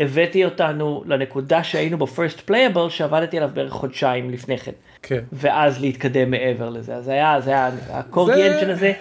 [0.00, 4.72] הבאתי אותנו לנקודה שהיינו ב first playable שעבדתי עליו בערך חודשיים לפני כן.
[5.02, 5.20] כן.
[5.32, 6.94] ואז להתקדם מעבר לזה.
[6.94, 8.92] אז היה, זה היה, ה Corgi Engine הזה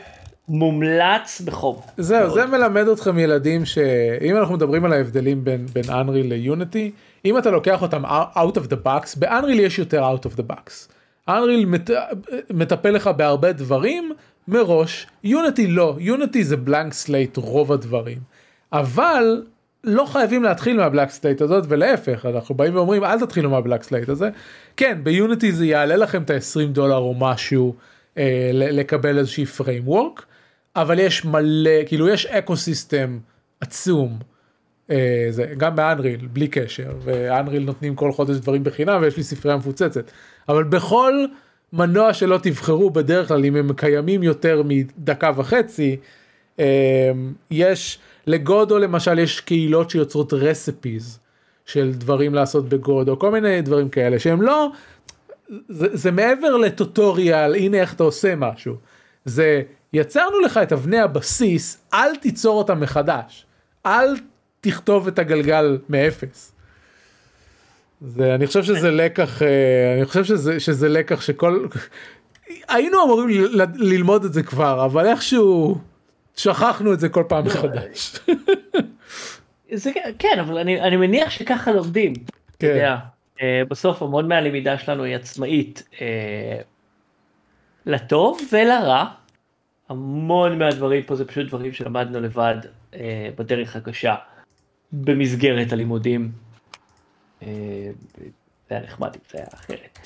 [0.47, 1.75] מומלץ בחום.
[1.97, 2.33] זהו, מאוד.
[2.33, 6.91] זה מלמד אתכם ילדים שאם אנחנו מדברים על ההבדלים בין, בין Unreal ל Unity,
[7.25, 10.91] אם אתה לוקח אותם out of the box, ב-Unreal יש יותר out of the box.
[11.67, 11.89] מת,
[12.49, 14.13] מטפל לך בהרבה דברים
[14.47, 18.17] מראש, Unity לא, Unity זה blank slate רוב הדברים.
[18.73, 19.43] אבל
[19.83, 23.83] לא חייבים להתחיל מה blank slate הזאת ולהפך אנחנו באים ואומרים אל תתחילו מה blank
[23.83, 24.29] slate הזה
[24.77, 27.75] כן ב Unity זה יעלה לכם את ה-20 דולר או משהו
[28.17, 30.21] אה, לקבל איזושהי framework
[30.75, 33.19] אבל יש מלא כאילו יש ecosystem
[33.61, 34.19] עצום
[34.91, 39.17] אה, זה גם ב Unreal בלי קשר ו Unreal נותנים כל חודש דברים בחינם ויש
[39.17, 40.11] לי ספרייה מפוצצת
[40.49, 41.25] אבל בכל
[41.73, 45.97] מנוע שלא תבחרו בדרך כלל אם הם קיימים יותר מדקה וחצי
[46.59, 47.11] אה,
[47.51, 47.99] יש.
[48.27, 51.19] לגודו למשל יש קהילות שיוצרות רסיפיז
[51.65, 54.71] של דברים לעשות בגודו כל מיני דברים כאלה שהם לא
[55.69, 58.75] זה, זה מעבר לטוטוריאל הנה איך אתה עושה משהו
[59.25, 59.61] זה
[59.93, 63.45] יצרנו לך את אבני הבסיס אל תיצור אותם מחדש
[63.85, 64.15] אל
[64.61, 66.53] תכתוב את הגלגל מאפס.
[68.01, 71.67] זה אני חושב שזה לקח אה, אני חושב שזה שזה לקח שכל
[72.69, 73.29] היינו אמורים
[73.75, 75.77] ללמוד את זה כבר אבל איכשהו
[76.35, 78.19] שכחנו את זה כל פעם מחדש.
[79.73, 82.13] זה, כן אבל אני, אני מניח שככה לומדים.
[82.59, 82.67] כן.
[82.67, 82.97] יודע,
[83.41, 86.57] אה, בסוף המון מהלמידה שלנו היא עצמאית אה,
[87.85, 89.05] לטוב ולרע.
[89.89, 92.55] המון מהדברים פה זה פשוט דברים שלמדנו לבד
[93.37, 94.15] בדרך הקשה
[94.91, 96.31] במסגרת הלימודים.
[97.43, 97.47] אה,
[98.17, 98.25] זה
[98.75, 99.99] היה נחמד אם זה היה אחרת.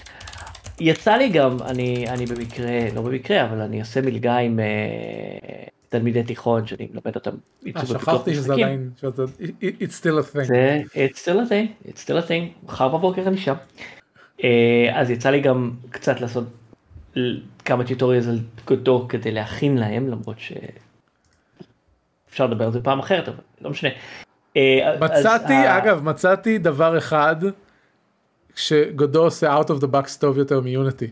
[0.80, 4.66] יצא לי גם, אני, אני במקרה, לא במקרה, אבל אני עושה מלגה עם אה,
[5.90, 7.32] תלמידי תיכון שאני מלמד אותם
[7.64, 8.64] עיצוב אה, ופיתוח שכחתי שזה משחקים.
[8.66, 9.24] עדיין, שאתה-
[9.62, 10.44] it's still a thing.
[10.44, 13.56] זה it's still a thing, it's still a thing, מחר בבוקר אני שם.
[14.44, 16.44] אה, אז יצא לי גם קצת לעשות
[17.66, 20.54] כמה טיוטוריאלס על Godot כדי להכין להם למרות ש...
[22.30, 23.90] אפשר לדבר על זה פעם אחרת אבל לא משנה.
[24.58, 27.36] אה, אז מצאתי, ה- אגב, מצאתי דבר אחד
[28.56, 31.08] ש Godot עושה out of the box טוב יותר מ Unity.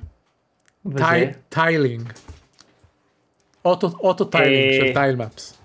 [1.50, 2.02] tiling.
[3.66, 5.58] Auto tiling אה, של tile maps.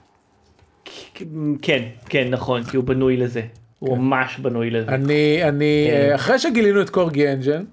[1.63, 3.43] כן, כן נכון, כי הוא בנוי לזה.
[3.79, 4.89] הוא ממש בנוי לזה.
[4.91, 5.97] אני, אני, כן.
[5.97, 7.65] אה, אחרי שגילינו את Corgi Engine,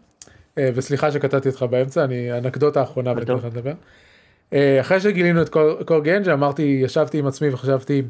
[0.58, 3.74] אה, וסליחה שקטעתי אותך באמצע, אני, אנקדוטה האחרונה ואני לך לדבר.
[4.54, 8.02] אה, אחרי שגילינו את קור- קורגי אנג'ן, אמרתי, ישבתי עם עצמי וחשבתי,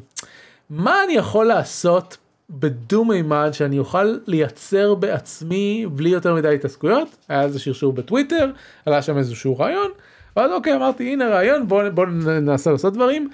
[0.70, 2.18] מה אני יכול לעשות
[2.50, 7.16] בדו מימד שאני אוכל לייצר בעצמי בלי יותר מדי התעסקויות?
[7.30, 8.52] היה איזה שרשור בטוויטר,
[8.86, 9.92] עלה שם איזשהו רעיון,
[10.38, 13.30] ואז אוקיי, אמרתי, הנה רעיון, בוא, בוא ננסה לעשות דברים.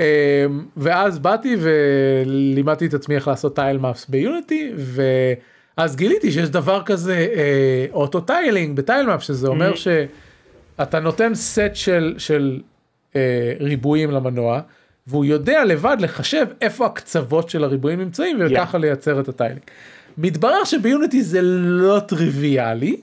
[0.00, 0.46] אה,
[0.76, 4.72] ואז באתי ולימדתי את עצמי איך לעשות טייל מאפס ביוניטי,
[5.78, 7.26] ואז גיליתי שיש דבר כזה
[7.92, 9.76] auto tiling ב tile maps, שזה אומר Mhm.
[9.76, 12.60] שאתה נותן סט של, של
[13.16, 13.20] אה,
[13.60, 14.60] ריבועים למנוע,
[15.06, 19.62] והוא יודע לבד לחשב איפה הקצוות של הריבועים נמצאים, וככה לייצר את ה tiling.
[20.18, 22.96] מתברר שב Unity זה לא טריוויאלי,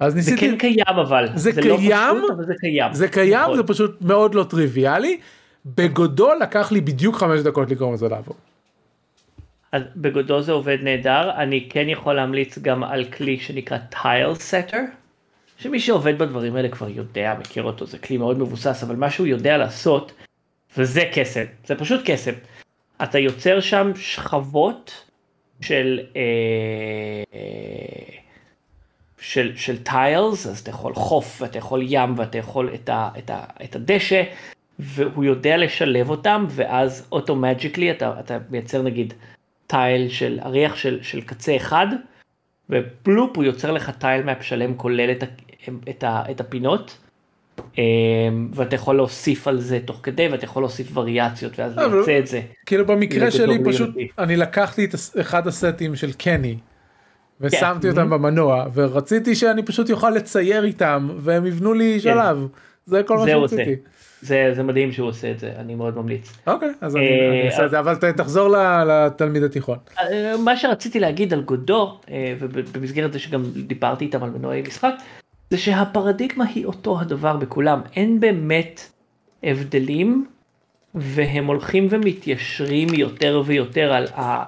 [0.00, 0.40] אז זה ניסיתי...
[0.40, 1.28] כן קיים אבל.
[1.34, 2.94] זה לא קיים, פשוט, אבל זה קיים.
[2.94, 3.56] זה קיים, נכון.
[3.56, 5.18] זה פשוט מאוד לא טריוויאלי.
[5.66, 8.36] ב Godot לקח לי בדיוק חמש דקות לגרום לזה לעבוד.
[9.72, 14.80] אז בגודו זה עובד נהדר, אני כן יכול להמליץ גם על כלי שנקרא טייל סטר,
[15.58, 19.26] שמי שעובד בדברים האלה כבר יודע, מכיר אותו, זה כלי מאוד מבוסס, אבל מה שהוא
[19.26, 20.12] יודע לעשות,
[20.76, 22.32] וזה קסם, זה פשוט קסם.
[23.02, 25.04] אתה יוצר שם שכבות
[25.60, 27.22] של, אה,
[29.18, 33.30] של, של טיילס, אז אתה יכול חוף, ואתה יכול ים, ואתה יכול את, ה, את,
[33.30, 34.22] ה, את הדשא,
[34.78, 39.14] והוא יודע לשלב אותם, ואז automagically אתה, אתה מייצר נגיד
[39.66, 41.86] tile של אריח של, של קצה אחד,
[42.70, 45.26] ו bloop הוא יוצר לך tile map שלם כולל את, ה,
[45.90, 46.98] את, ה, את הפינות.
[47.78, 47.82] אמ,
[48.54, 52.26] ואתה יכול להוסיף על זה תוך כדי ואתה יכול להוסיף וריאציות ואז אבל- לייצא את
[52.26, 52.40] זה.
[52.66, 53.58] כאילו במקרה שלי.
[53.64, 56.56] פשוט אני לקחתי את אחד הסטים של Kenney.
[57.40, 57.88] ושמתי כן.
[57.88, 62.46] אותם במנוע ורציתי שאני פשוט אוכל לצייר איתם והם יבנו לי שלב
[62.86, 63.56] זה כל מה עושה.
[63.56, 63.76] שרציתי.
[64.20, 66.32] זה, זה מדהים שהוא עושה את זה, אני מאוד ממליץ.
[66.46, 68.48] אוקיי, אז אני אה, אני אעשה את זה, אבל תחזור
[68.86, 69.78] לתלמיד התיכון.
[70.00, 74.94] אה, מה שרציתי להגיד על גודו, אה, ובמסגרת זה שגם דיברתי איתם על מנועי משחק,
[75.52, 78.90] זה שהפרדיגמה היא אותו הדבר בכולם, אין באמת
[79.42, 80.26] הבדלים,
[80.94, 84.44] והם הולכים ומתיישרים יותר ויותר על ה...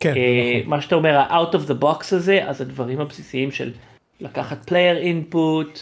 [0.00, 0.70] כן, אה, נכון.
[0.70, 3.72] מה שאתה אומר, ה-out of the box הזה, אז הדברים הבסיסיים של
[4.20, 5.78] לקחת player input,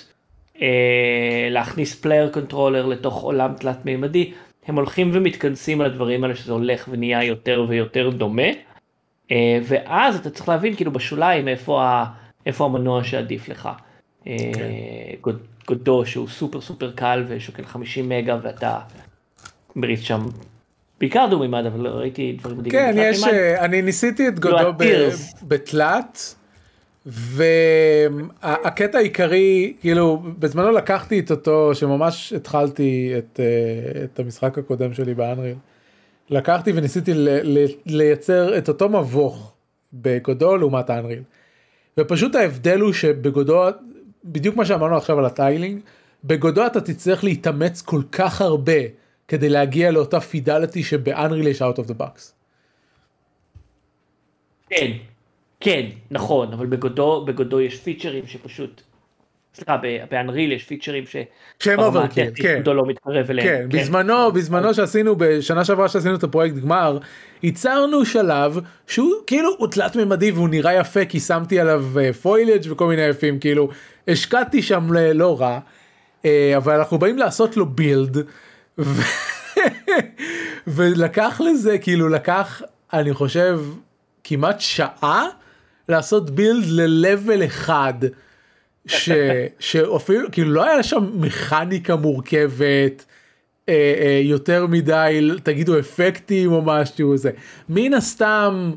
[0.63, 4.33] אה, להכניס player controller לתוך עולם תלת מימדי,
[4.67, 8.49] הם הולכים ומתכנסים על הדברים האלה שזה הולך ונהיה יותר ויותר דומה.
[9.31, 12.05] אה, ואז אתה צריך להבין כאילו בשוליים איפה, ה,
[12.47, 13.69] איפה המנוע שעדיף לך.
[14.27, 14.33] אה,
[15.21, 18.79] גוד- גודו שהוא סופר סופר קל ושוקל 50 מגה ואתה
[19.77, 20.27] מריץ שם
[21.01, 22.81] בעיקר דו מימד אבל ראיתי דברים מדהימים.
[22.95, 23.25] כן, יש.
[23.25, 25.45] אה, אני ניסיתי את גודו ב- ה-tiers.
[25.49, 26.35] בתלת,
[27.07, 35.15] והקטע העיקרי, כאילו, בזמנו לקחתי את אותו, שממש התחלתי את, אה, את המשחק הקודם שלי
[35.15, 35.55] באנריל,
[36.31, 39.53] לקחתי וניסיתי ל- ל- לייצר את אותו מבוך
[39.95, 41.23] בגודו לעומת האנריל.
[42.01, 43.65] ופשוט ההבדל הוא שבגודו,
[44.25, 45.81] בדיוק מה שאמרנו עכשיו על הטיילינג,
[46.25, 48.81] בגודו אתה תצטרך להתאמץ כל כך הרבה
[49.29, 52.33] כדי להגיע לאותה פידליטי שבאנריל יש out of the box.
[54.71, 54.93] כן,
[55.61, 58.83] כן, נכון, אבל בגודו, בגודו יש פיצ'רים שפשוט,
[59.55, 59.77] סליחה,
[60.11, 61.17] באנריל יש פיצ'רים ש...
[61.61, 62.57] שהם הטכנית כן.
[62.57, 63.49] גודו לא מתקרב אליהם.
[63.49, 66.99] כן, בזמנו, בזמנו שעשינו, בשנה שעברה שעשינו את הפרויקט גמר,
[67.43, 71.85] ייצרנו שלב שהוא כאילו הוא תלת מימדי והוא נראה יפה כי שמתי עליו
[72.23, 73.69] פוילג' וכל מיני יפים, כאילו
[74.09, 75.59] השקעתי שם לא רע,
[76.25, 78.17] אה, אבל אנחנו באים לעשות לו בילד,
[78.79, 79.03] ו...
[80.67, 82.63] ולקח לזה, כאילו לקח,
[82.93, 83.61] אני חושב,
[84.25, 85.27] כמעט שעה
[85.89, 87.95] לעשות בילד ל-level אחד.
[88.87, 89.11] ש,
[89.59, 93.05] שאפילו כאילו לא היה שם מכניקה מורכבת
[93.69, 97.31] אה, אה, יותר מדי תגידו אפקטים או משהו זה
[97.69, 98.73] מן הסתם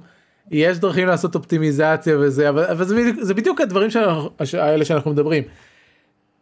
[0.51, 5.11] יש דרכים לעשות אופטימיזציה וזה אבל, אבל זה, בדיוק, זה בדיוק הדברים שאנחנו, האלה שאנחנו
[5.11, 5.43] מדברים.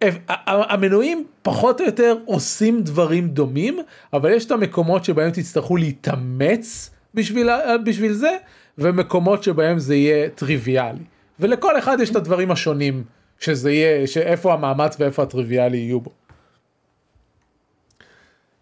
[0.03, 3.79] ה- ה- המנועים פחות או יותר עושים דברים דומים
[4.13, 7.49] אבל יש את המקומות שבהם תצטרכו להתאמץ בשביל,
[7.85, 8.37] בשביל זה
[8.77, 11.03] ומקומות שבהם זה יהיה טריוויאלי
[11.39, 13.03] ולכל אחד יש את הדברים השונים
[13.39, 16.11] שזה יהיה שאיפה המאמץ ואיפה הטריוויאלי יהיו בו.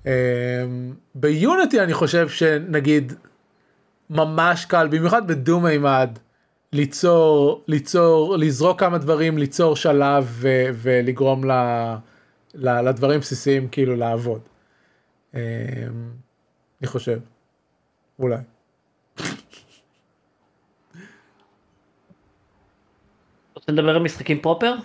[0.06, 0.12] אמ,
[1.16, 3.14] ביוניטי אני חושב שנגיד
[4.10, 6.10] ממש קל במיוחד בדו מימד
[6.74, 11.52] ליצור ליצור לזרוק כמה דברים ליצור שלב ו, ולגרום ל,
[12.54, 14.42] ל, לדברים בסיסיים כאילו לעבוד.
[15.34, 15.40] אמ,
[16.82, 17.20] אני חושב.
[18.20, 18.53] אולי.
[23.63, 24.76] רוצה לדבר על משחקים פרופר?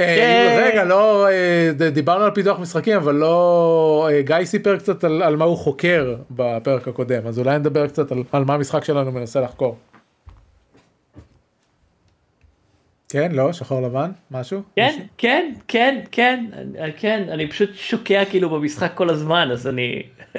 [0.00, 5.22] אה, רגע לא אה, דיברנו על פיתוח משחקים אבל לא אה, גיא סיפר קצת על,
[5.22, 9.12] על מה הוא חוקר בפרק הקודם אז אולי נדבר קצת על, על מה המשחק שלנו
[9.12, 9.78] מנסה לחקור.
[13.08, 14.62] כן לא שחור לבן משהו?
[14.76, 14.98] כן?
[15.18, 16.44] כן, כן, כן,
[16.96, 20.02] כן, אני פשוט שוקע כאילו במשחק כל הזמן, אז אני...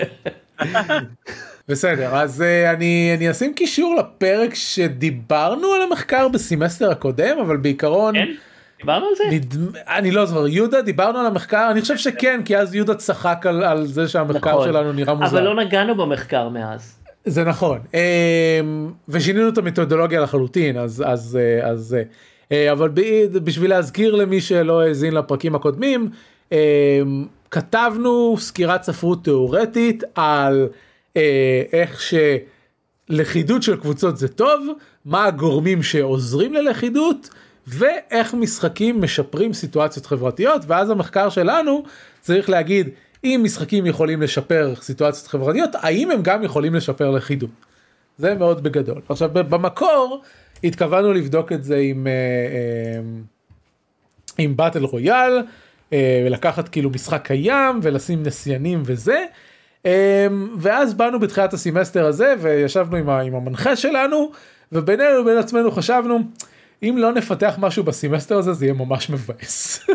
[1.70, 8.16] בסדר אז אה, אני אני אשים קישור לפרק שדיברנו על המחקר בסמסטר הקודם אבל בעיקרון.
[8.16, 8.28] כן?
[8.80, 9.24] דיברנו על זה?
[9.32, 9.72] נדמ...
[9.88, 13.64] אני לא זוכר יהודה דיברנו על המחקר אני חושב שכן כי אז יהודה צחק על,
[13.64, 14.68] על זה שהמחקר נכון.
[14.68, 15.38] שלנו נראה מוזר.
[15.38, 17.00] אבל לא נגענו במחקר מאז.
[17.26, 22.04] זה נכון אמ, ושינינו את המתודולוגיה לחלוטין אז אז אה, אז אה,
[22.52, 22.90] אה, אבל
[23.34, 26.10] בשביל להזכיר למי שלא האזין לפרקים הקודמים
[27.52, 30.68] כתבנו סקירת ספרות תיאורטית על
[31.18, 32.02] אה, איך
[33.10, 34.68] שלכידות של קבוצות זה טוב
[35.06, 37.30] מה הגורמים שעוזרים ללכידות
[37.68, 41.84] ואיך משחקים משפרים סיטואציות חברתיות ואז המחקר שלנו
[42.22, 42.90] צריך להגיד
[43.24, 47.50] אם משחקים יכולים לשפר סיטואציות חברתיות האם הם גם יכולים לשפר לכידות.
[48.18, 49.02] זה מאוד בגדול.
[49.10, 50.22] עכשיו במקור
[50.64, 53.02] התכוונו לבדוק את זה עם אה, אה,
[54.38, 55.44] עם battle royale
[55.94, 59.26] אה, ולקחת כאילו משחק קיים ולשים נסיינים וזה.
[59.86, 60.28] אה,
[60.58, 64.32] ואז באנו בתחילת הסמסטר הזה וישבנו עם, ה- עם המנחה שלנו
[64.72, 66.20] ובינינו לבין עצמנו חשבנו
[66.84, 69.86] אם לא נפתח משהו בסמסטר הזה זה יהיה ממש מבאס.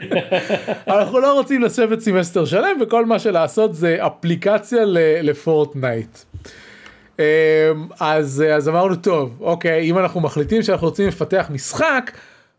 [0.88, 4.80] אנחנו לא רוצים לשבת סמסטר שלם וכל מה שנעשה זה אפליקציה
[5.22, 6.18] ל Fortnite.
[7.18, 7.24] אמ,
[8.00, 12.10] אז אז אמרנו טוב אוקיי אם אנחנו מחליטים שאנחנו רוצים לפתח משחק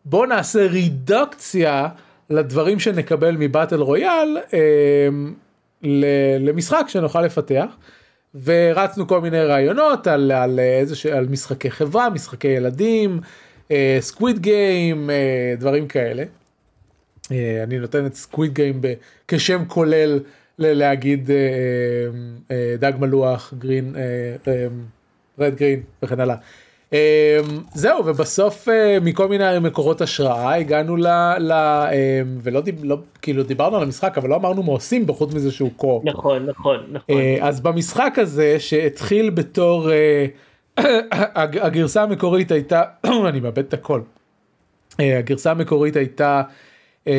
[0.05, 1.87] בוא נעשה רידוקציה
[2.29, 5.33] לדברים שנקבל מ battle royale אמ,
[6.39, 7.65] למשחק שנוכל לפתח.
[8.43, 13.19] ורצנו כל מיני רעיונות על, על, איזה, ש- על משחקי חברה משחקי ילדים
[13.99, 15.09] Squid Game
[15.57, 16.23] דברים כאלה.
[17.31, 18.81] אה, אני נותן את Squid Game
[19.27, 20.19] כשם כולל
[20.59, 21.35] ל- להגיד אה,
[22.51, 23.95] אה, דג מלוח, גרין,
[25.39, 26.35] רד גרין וכן הלאה.
[26.93, 27.39] אה,
[27.73, 31.07] זהו ובסוף אה, מכל מיני מקורות השראה הגענו ל...
[31.39, 35.33] ל אה, ולא דיב, לא, כאילו דיברנו על המשחק אבל לא אמרנו מה עושים בחוץ
[35.33, 36.01] מזה שהוא קו.
[36.03, 37.15] נכון, נכון, נכון.
[37.15, 40.25] אה, אז במשחק הזה שהתחיל בתור אה,
[41.11, 42.81] הג- הגרסה המקורית הייתה
[43.29, 44.01] אני מאבד את הכל.
[44.99, 46.41] הגרסה המקורית הייתה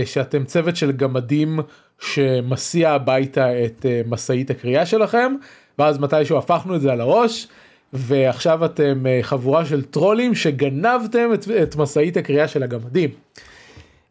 [0.04, 1.60] שאתם צוות של גמדים
[2.00, 5.34] שמסיע הביתה את משאית הקריאה שלכם
[5.78, 7.48] ואז מתישהו הפכנו את זה על הראש
[7.93, 13.11] ועכשיו אתם אה, חבורה של טרולים שגנבתם את, את משאית הקריאה של הגמדים.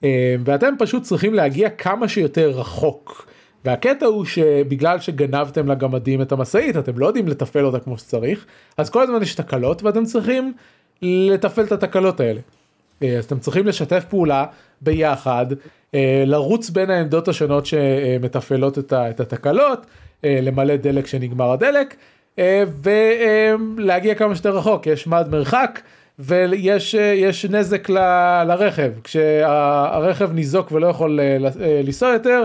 [0.03, 3.27] אה, ואתם פשוט צריכים להגיע כמה שיותר רחוק.
[3.65, 8.45] והקטע הוא שבגלל שגנבתם לגמדים את המשאית אתם לא יודעים לתפעל אותה כמו שצריך
[8.77, 10.53] אז כל הזמן יש תקלות ואתם צריכים
[11.01, 12.39] לתפעל את התקלות האלה.
[13.03, 14.45] אה, אז אתם צריכים לשתף פעולה
[14.81, 15.45] ביחד
[16.25, 19.85] לרוץ בין העמדות השונות שמתפעלות את התקלות
[20.23, 21.95] למלא דלק שנגמר הדלק
[22.37, 25.79] ולהגיע כמה שיותר רחוק יש מד מרחק
[26.19, 32.43] ויש אה, יש נזק ל- לרכב כשהרכב ניזוק ולא יכול אה, אה, לנסוע יותר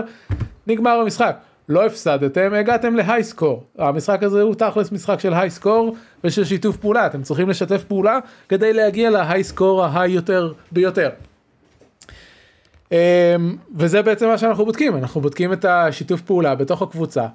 [0.67, 1.37] נגמר המשחק.
[1.69, 3.63] לא הפסדתם, הגעתם להיי סקור.
[3.77, 7.05] המשחק הזה הוא תכלס משחק של היי סקור ושל שיתוף פעולה.
[7.05, 8.19] אתם צריכים לשתף פעולה
[8.49, 11.09] כדי להגיע להיי סקור ההיי יותר ביותר.
[12.91, 12.97] אמ,
[13.75, 17.27] וזה בעצם מה שאנחנו בודקים, אנחנו בודקים את השיתוף פעולה בתוך הקבוצה.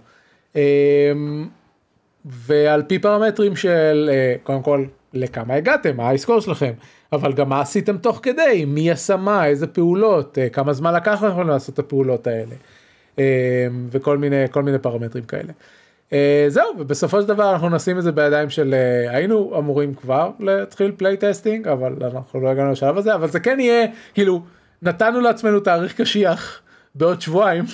[2.24, 6.72] ועל פי פרמטרים של אה, קודם כל לכמה הגעתם, מה ההיסקור שלכם,
[7.12, 11.22] אבל גם מה עשיתם תוך כדי, מי עשה מה, איזה פעולות, אה, כמה זמן לקח
[11.22, 12.54] לכם לעשות את הפעולות האלה,
[13.18, 15.52] אה, וכל מיני, כל מיני פרמטרים כאלה.
[16.48, 18.74] זהו, ובסופו של דבר אנחנו נשים את זה בידיים של,
[19.08, 23.60] היינו אמורים כבר להתחיל play testing, אבל אנחנו לא הגענו לשלב הזה, אבל זה כן
[23.60, 24.42] יהיה, כאילו,
[24.82, 26.60] נתנו לעצמנו תאריך קשיח
[26.94, 27.64] בעוד שבועיים.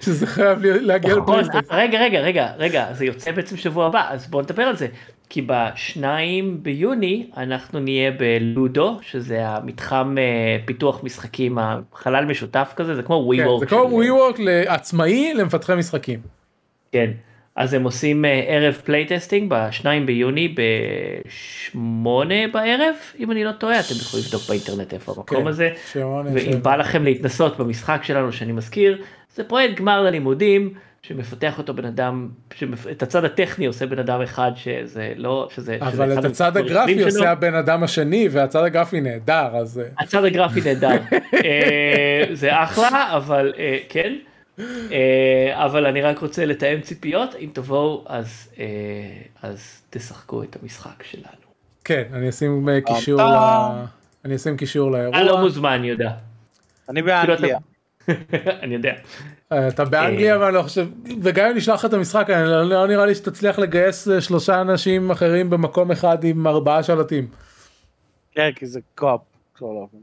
[0.00, 1.74] שזה חייב להגיע נכון, ל play testing.
[1.74, 4.86] רגע, רגע, רגע, רגע, זה יוצא בעצם שבוע הבא, אז בואו נדבר על זה.
[5.28, 13.02] כי בשניים ביוני אנחנו נהיה בלודו, שזה המתחם אה, פיתוח משחקים, החלל משותף כזה, זה
[13.02, 13.60] כמו We כן, Work.
[13.60, 16.20] זה כמו WeWork לעצמאי למפתחי משחקים.
[16.92, 17.10] כן,
[17.56, 20.54] אז הם עושים אה, ערב playtesting בשניים ביוני
[21.26, 25.70] בשמונה בערב, אם אני לא טועה, אתם יכולים לבדוק באינטרנט איפה המקום כן, הזה.
[26.34, 26.62] ואם.
[26.62, 29.02] בא לכם להתנסות במשחק שלנו שאני מזכיר,
[29.36, 32.86] זה פרויקט גמר ללימודים שמפתח אותו בן אדם, שמפ...
[32.86, 36.56] את הצד הטכני עושה בן אדם אחד שזה לא, שזה, שזה אבל אחד את הצד
[36.56, 37.04] הגרפי שלו.
[37.04, 40.88] עושה הבן אדם השני והצד הגרפי נהדר אז אה, הצד הגרפי נהדר,
[41.44, 44.14] אה, זה אחלה, אבל אה, כן,
[45.52, 48.48] אבל אני רק רוצה לתאם ציפיות, אם תבואו אז,
[49.42, 51.46] אז תשחקו את המשחק שלנו.
[51.84, 53.22] כן אני אשים קישור.
[53.22, 53.84] ל-
[54.24, 55.40] אני אשים קישור אתה לא לאירוע.
[55.40, 56.10] מוזמן יהודה,
[56.88, 57.58] אני כאילו באנגליה.
[58.62, 58.92] אני יודע.
[59.52, 60.36] אה, אתה באנגליה אה.
[60.36, 60.86] אבל אני לא חושב
[61.22, 64.60] וגם אם נשלח לך את המשחק אני לא לא נראה לי שתצליח לגייס אה, שלושה
[64.60, 67.28] אנשים אחרים במקום אחד עם ארבעה שלטים.
[68.32, 69.20] כן, כי זה קו-אפ.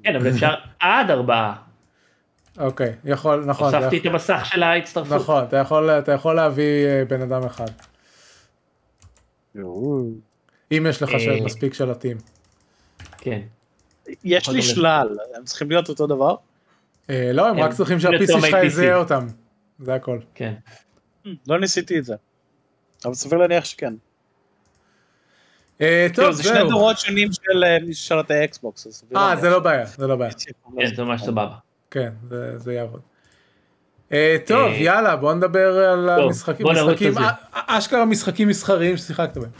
[0.04, 1.56] כן, אבל אפשר עד ארבעה.
[2.60, 5.22] אוקיי יכול נכון הוספתי את המסך של ההצטרפות.
[5.22, 7.70] נכון אתה יכול אתה יכול להביא אה, בן אדם אחד
[10.78, 11.20] אם יש לך אה.
[11.20, 12.18] של- מספיק שלטים.
[13.18, 13.42] כן.
[14.24, 16.36] יש לי שלל, הם צריכים להיות אותו דבר?
[17.10, 18.58] אה, לא הם רק צריכים שה-PC שלך.
[18.64, 19.28] יזהה אותם.
[19.80, 20.20] זה הכל.
[20.36, 20.54] כן.
[21.48, 22.16] לא ניסיתי את זה.
[23.06, 23.94] אבל סביר להניח שכן.
[25.82, 26.70] אה, טוב זה שני זהו.
[26.70, 28.88] דורות שונים של אה, ששלטי אקסבוקס.
[28.88, 30.32] אז סביר אה להניח זה לא בעיה זה לא בעיה.
[30.78, 31.56] כן, זה ממש סבבה.
[31.92, 33.02] כן זה זה יעבוד.
[34.14, 36.66] אה, טוב אה, יאללה בוא נדבר על המשחקים
[37.52, 39.52] אשכרה משחקים מסחריים ששיחקת בהם.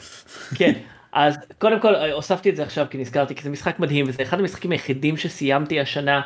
[0.56, 0.74] כן.
[1.14, 4.24] אז קודם כל אה, הוספתי את זה עכשיו כי נזכרתי כי זה משחק מדהים וזה
[4.24, 6.22] אחד המשחקים היחידים שסיימתי השנה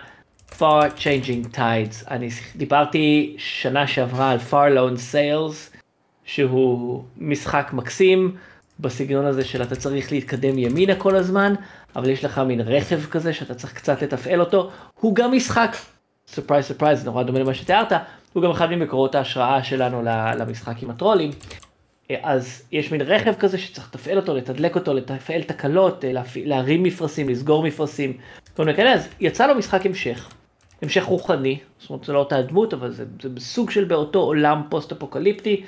[0.51, 2.09] far changing tides.
[2.11, 5.77] אני דיברתי שנה שעברה על far loan sales
[6.25, 8.35] שהוא משחק מקסים
[8.79, 11.53] בסגנון הזה של אתה צריך להתקדם ימינה כל הזמן
[11.95, 14.71] אבל יש לך מין רכב כזה שאתה צריך קצת לתפעל אותו.
[14.99, 15.75] הוא גם משחק
[16.27, 17.91] surprise surprise נורא דומה למה שתיארת
[18.33, 20.01] הוא גם אחד ממקורות ההשראה שלנו
[20.37, 21.31] למשחק עם הטרולים.
[22.23, 27.29] אז יש מין רכב כזה שצריך לתפעל אותו, לתדלק אותו, לתפעל תקלות, אה, להרים מפרשים,
[27.29, 28.17] לסגור מפרשים,
[28.55, 30.29] כל מיני כאלה, אז יצא לו משחק המשך,
[30.81, 34.61] המשך רוחני, זאת אומרת זה לא אותה דמות, אבל זה, זה בסוג של באותו עולם
[34.69, 35.63] פוסט אפוקליפטי,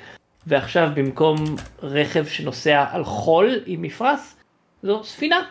[0.46, 1.36] ועכשיו במקום
[1.82, 4.20] רכב שנוסע על חול עם מפרש,
[4.82, 5.42] זו ספינה,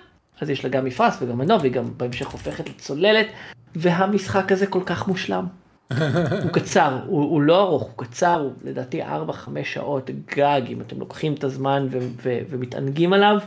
[0.41, 3.27] אז יש לה גם מפרש וגם מנוע, והיא גם בהמשך הופכת לצוללת,
[3.75, 5.45] והמשחק הזה כל כך מושלם.
[6.43, 9.05] הוא קצר, הוא, הוא לא ארוך, הוא קצר, הוא לדעתי 4-5
[9.63, 13.37] שעות גג, אם אתם לוקחים את הזמן ו, ו, ומתענגים עליו,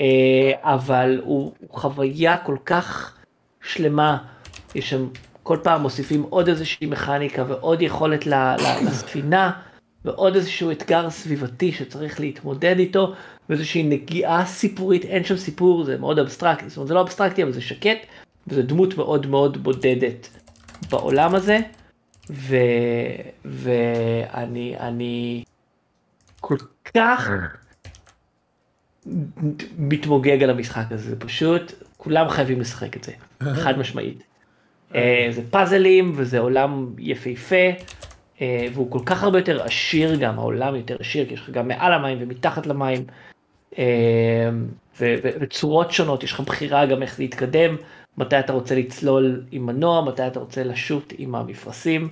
[0.00, 3.16] אה, אבל הוא, הוא חוויה כל כך
[3.62, 4.18] שלמה,
[4.74, 5.06] יש שם
[5.42, 8.26] כל פעם מוסיפים עוד איזושהי מכניקה ועוד יכולת
[8.86, 9.52] לספינה
[10.04, 13.14] ועוד איזשהו אתגר סביבתי שצריך להתמודד איתו
[13.48, 17.52] ואיזושהי נגיעה סיפורית, אין שם סיפור, זה מאוד אבסטרקטי, זאת אומרת זה לא אבסטרקטי אבל
[17.52, 17.98] זה שקט
[18.48, 20.28] וזו דמות מאוד מאוד בודדת
[20.90, 21.58] בעולם הזה
[22.30, 22.56] ו...
[23.44, 25.44] ואני אני
[26.40, 26.56] כל
[26.94, 27.30] כך
[29.78, 33.12] מתמוגג על המשחק הזה, זה פשוט, כולם חייבים לשחק את זה,
[33.54, 34.22] חד משמעית.
[34.94, 37.66] אה, זה פאזלים וזה עולם יפהפה,
[38.40, 41.68] אה, והוא כל כך הרבה יותר עשיר גם, העולם יותר עשיר, כי יש לך גם
[41.68, 43.04] מעל המים ומתחת למים,
[43.78, 44.50] אה,
[45.00, 47.76] וצורות שונות, יש לך בחירה גם איך להתקדם,
[48.18, 52.08] מתי אתה רוצה לצלול עם מנוע, מתי אתה רוצה לשוט עם המפרשים,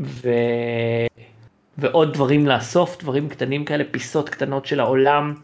[0.00, 0.28] ו...
[1.78, 5.34] ועוד דברים לאסוף, דברים קטנים כאלה, פיסות קטנות של העולם.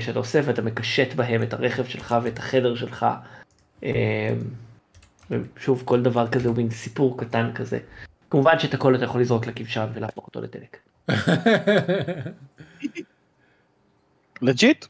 [0.00, 3.06] שאתה עושה ואתה מקשט בהם את הרכב שלך ואת החדר שלך.
[5.30, 7.78] ושוב כל דבר כזה הוא מין סיפור קטן כזה.
[8.30, 10.76] כמובן שאת הכל אתה יכול לזרוק לכבשן ולהפוך אותו לדלק.
[14.42, 14.86] legit?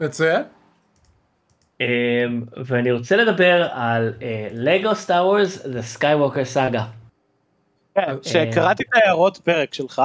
[0.00, 0.42] מצוין.
[1.80, 1.86] אה,
[2.64, 4.12] ואני רוצה לדבר על
[4.52, 6.82] לגו Star Wars, The Skywalker Saga.
[8.22, 10.02] שקראתי את ההערות פרק שלך.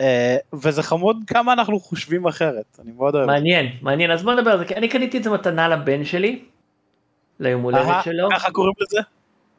[0.00, 3.26] אה, וזה חמוד כמה אנחנו חושבים אחרת, אני מאוד אוהב.
[3.26, 6.44] מעניין, מעניין, אז בוא נדבר על זה, אני קניתי את זה מתנה לבן שלי,
[7.42, 8.28] ליום הולדת שלו.
[8.32, 9.00] ככה קוראים לזה?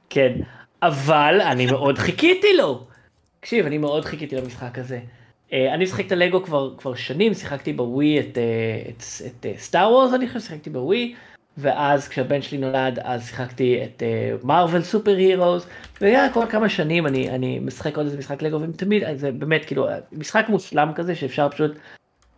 [0.09, 0.33] כן,
[0.81, 2.83] אבל אני מאוד חיכיתי לו.
[3.39, 4.99] תקשיב, אני מאוד חיכיתי למשחק הזה.
[5.53, 9.59] אה, אני משחק את הלגו כבר, כבר שנים, שיחקתי בווי את, אה, את, את, את
[9.59, 11.15] סטאר וורס, אני חושב שיחקתי בווי,
[11.57, 14.03] ואז כשהבן שלי נולד אז שיחקתי את
[14.43, 15.67] מרוויל סופר הירוס
[16.01, 20.45] וכל כמה שנים אני אני משחק עוד איזה משחק לגו ותמיד זה באמת כאילו משחק
[20.49, 21.71] מושלם כזה שאפשר פשוט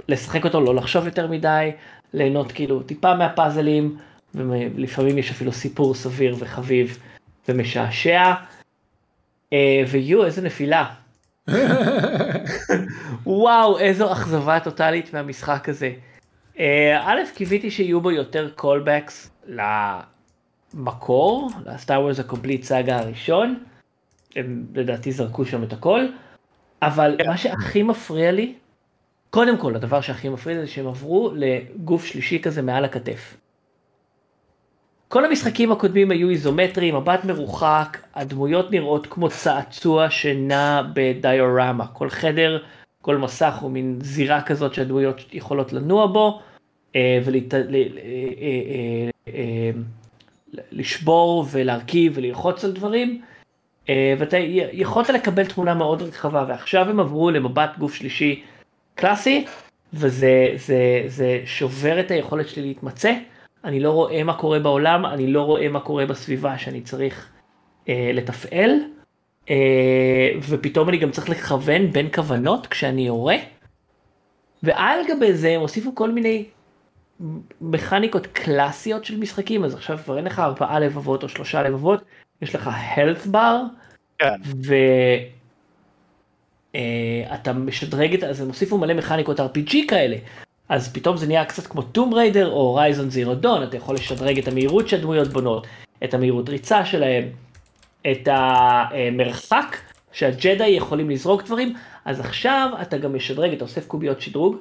[0.09, 1.71] לשחק אותו לא לחשוב יותר מדי
[2.13, 3.97] ליהנות כאילו טיפה מהפאזלים
[4.35, 6.97] ולפעמים יש אפילו סיפור סביר וחביב
[7.49, 8.33] ומשעשע.
[9.53, 10.85] אה, וואו איזה נפילה.
[13.25, 15.91] וואו איזו אכזבה טוטאלית מהמשחק הזה.
[16.59, 19.31] אה, א', קיוויתי שיהיו בו יותר callbacks
[20.73, 23.63] למקור, ל Star Wars ה Complete Saga הראשון,
[24.35, 26.05] הם לדעתי זרקו שם את הכל,
[26.81, 27.15] אבל.
[27.17, 27.27] כן.
[27.27, 28.53] מה שהכי מפריע לי,
[29.29, 33.37] קודם כל הדבר שהכי מפריע לי זה שהם עברו לגוף שלישי כזה מעל הכתף.
[35.15, 42.63] כל המשחקים הקודמים היו איזומטריים, מבט מרוחק, הדמויות נראות כמו צעצוע שנע בדיורמה, כל חדר
[43.01, 46.41] כל מסך הוא מין זירה כזאת שהדמויות יכולות לנוע בו
[46.95, 47.19] אה,
[50.71, 53.21] ולשבור אה, אה, ולהרכיב וללחוץ על דברים.
[54.19, 54.37] ואתה
[54.71, 58.43] יכולת לקבל תמונה מאוד רחבה ועכשיו הם עברו למבט גוף שלישי
[58.95, 59.45] קלאסי
[59.93, 63.13] וזה זה, זה שובר את היכולת שלי להתמצא.
[63.65, 67.29] אני לא רואה מה קורה בעולם, אני לא רואה מה קורה בסביבה שאני צריך
[67.89, 68.71] אה, לתפעל.
[69.49, 73.35] אה, ופתאום אני גם צריך לכוון בין כוונות כשאני יורה.
[74.63, 76.45] ועל גבי זה הם הוסיפו כל מיני
[77.61, 82.03] מכניקות קלאסיות של משחקים אז עכשיו כבר אין לך ארבעה לבבות או שלושה לבבות
[82.41, 83.57] יש לך health bar
[84.19, 84.35] כן.
[86.73, 90.17] ואתה uh, משדרג את אז הם הוסיפו מלא מכניקות RPG כאלה
[90.69, 94.39] אז פתאום זה נהיה קצת כמו טום ריידר או רייזון זירו דון אתה יכול לשדרג
[94.39, 95.67] את המהירות שהדמויות בונות
[96.03, 97.29] את המהירות ריצה שלהם
[98.11, 99.77] את המרחק
[100.11, 104.55] שהג'די יכולים לזרוק דברים, אז עכשיו אתה גם משדרג, אתה אוסף קוביות שדרוג.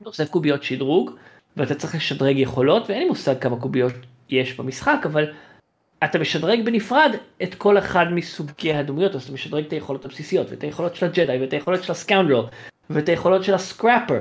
[0.00, 1.10] אתה אוסף קוביות שדרוג,
[1.56, 3.92] ואתה צריך לשדרג יכולות, ואין לי מושג כמה קוביות
[4.28, 5.32] יש במשחק, אבל
[6.04, 7.10] אתה משדרג בנפרד
[7.42, 11.38] את כל אחד מסוגי הדמויות, אז אתה משדרג את היכולות הבסיסיות, ואת היכולות של הג'די,
[11.40, 12.44] ואת היכולות של הסקאונדרל,
[12.90, 14.20] ואת היכולות של הסקראפר.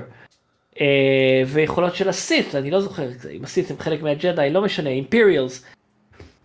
[0.81, 5.65] אה, ויכולות של הסית, אני לא זוכר אם הסית הם חלק מהג'די, לא משנה, אימפריאלס,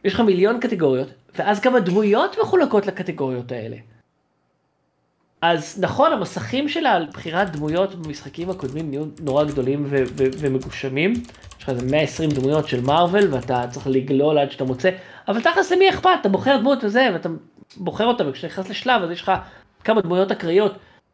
[0.05, 1.09] יש לך מיליון קטגוריות,
[1.39, 3.77] ואז גם הדמויות מחולקות לקטגוריות האלה.
[5.43, 11.13] אז נכון, המסכים שלה על בחירת דמויות במשחקים הקודמים נהיו נורא גדולים ו- ו- ומגושמים.
[11.59, 14.91] יש לך איזה 120 דמויות של מארוול ואתה צריך לגלול עד שאתה מוצא,
[15.29, 17.29] אבל תכלס למי אכפת, אתה בוחר דמות וזה, ואתה
[17.77, 19.33] בוחר אותה, וכשאתה נכנס לשלב אז יש לך
[19.85, 20.73] כמה דמויות אקראיות.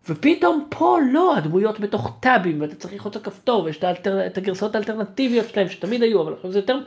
[0.09, 4.27] ופתאום פה לא, הדמויות בתוך טאבים, ואתה צריך ללחוץ על כפתור, ויש את, האלטר...
[4.27, 6.79] את הגרסאות האלטרנטיביות שלהם שתמיד היו, אבל עכשיו זה יותר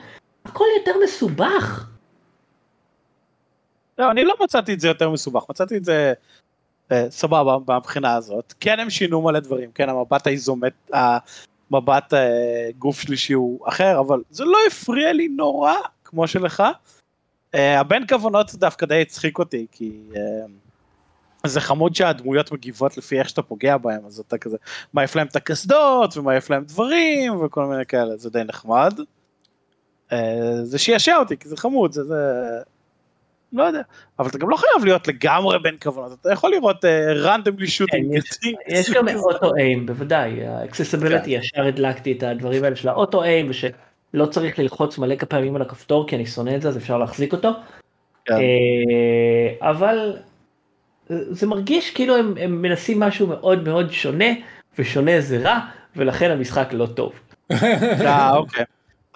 [0.46, 1.90] הכל יותר מסובך.
[3.98, 6.14] לא, אני לא מצאתי את זה יותר מסובך, מצאתי את זה
[6.92, 8.54] אה, סבבה מהבחינה הזאת.
[8.60, 14.22] כן הם שינו מלא דברים, כן המבט האיזומט, המבט אה, גוף שלישי הוא אחר, אבל
[14.30, 16.64] זה לא הפריע לי נורא כמו שלך.
[17.56, 20.22] אה, הבן כוונות דווקא די הצחיק אותי, כי אה,
[21.48, 24.58] זה חמוד שהדמויות מגיבות לפי איך שאתה פוגע בהם, אז אתה כזה
[24.94, 28.94] מעיף להם את הקסדות ומעיף להם דברים וכל מיני כאלה, זה די נחמד.
[30.12, 32.44] אה, זה שעשע אותי, כי זה חמוד, זה, זה...
[33.54, 33.82] לא יודע,
[34.20, 36.86] אבל אתה גם לא חייב להיות לגמרי בין כוונות, אתה יכול לראות
[37.16, 38.20] רנדומלי shooting.
[38.68, 43.24] יש גם auto aim, בוודאי, ה accessibility, ישר הדלקתי את הדברים האלה של ה auto
[43.24, 46.98] aim, ושלא צריך ללחוץ מלא פעמים על הכפתור, כי אני שונא את זה, אז אפשר
[46.98, 47.52] להחזיק אותו.
[48.26, 48.34] כן.
[48.34, 50.18] אה, אבל
[51.10, 54.26] זה מרגיש כאילו הם, הם מנסים משהו מאוד מאוד שונה,
[54.80, 55.60] ושונה זה רע,
[55.96, 57.14] ולכן המשחק לא טוב.
[57.52, 58.66] אה, אוקיי.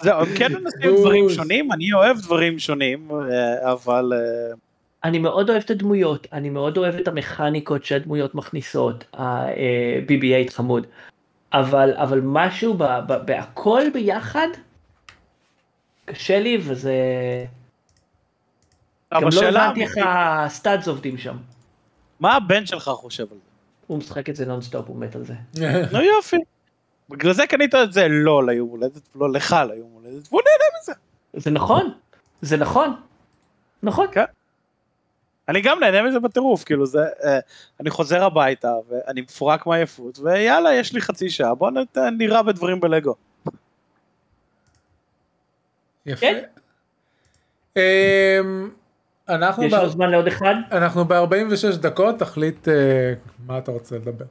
[0.02, 4.14] זהו, הם כן מנסים דברים שונים, אני אוהב דברים שונים, אה, אבל...
[5.04, 10.88] אני מאוד אוהב את הדמויות, אני מאוד אוהב את המכניקות שהדמויות מכניסות, ה-BB8 חמוד,
[11.54, 12.78] אבל, אבל משהו
[13.26, 14.48] בהכל ביחד,
[16.06, 16.94] קשה לי וזה...
[19.14, 21.36] גם לא הבנתי איך ה studs עובדים שם.
[22.22, 23.52] מה הבן שלך חושב על זה?
[23.88, 25.34] הוא משחק את זה נונסטופ, הוא מת על זה.
[25.94, 26.38] נו יופי.
[27.10, 30.94] בגלל זה קנית את זה לא ליום הולדת, לא לך ליום הולדת, והוא נהנה מזה.
[31.34, 31.94] זה נכון,
[32.42, 32.96] זה נכון.
[33.84, 34.08] נכון.
[34.12, 34.24] כן.
[35.50, 37.40] אני גם נהנה מזה בטירוף, כאילו זה, אה,
[37.80, 41.72] אני חוזר הביתה ואני מפורק מעייפות, ויאללה, יש לי חצי שעה, בוא
[42.18, 43.16] נראה בדברים בלגו.
[46.06, 46.20] יפה.
[46.20, 46.44] כן.
[47.78, 48.70] אמ,
[49.32, 50.56] אנחנו יש לנו זמן לעוד אחד?
[50.72, 52.72] אנחנו ב-46 דקות, תחליט uh,
[53.48, 54.26] מה אתה רוצה לדבר.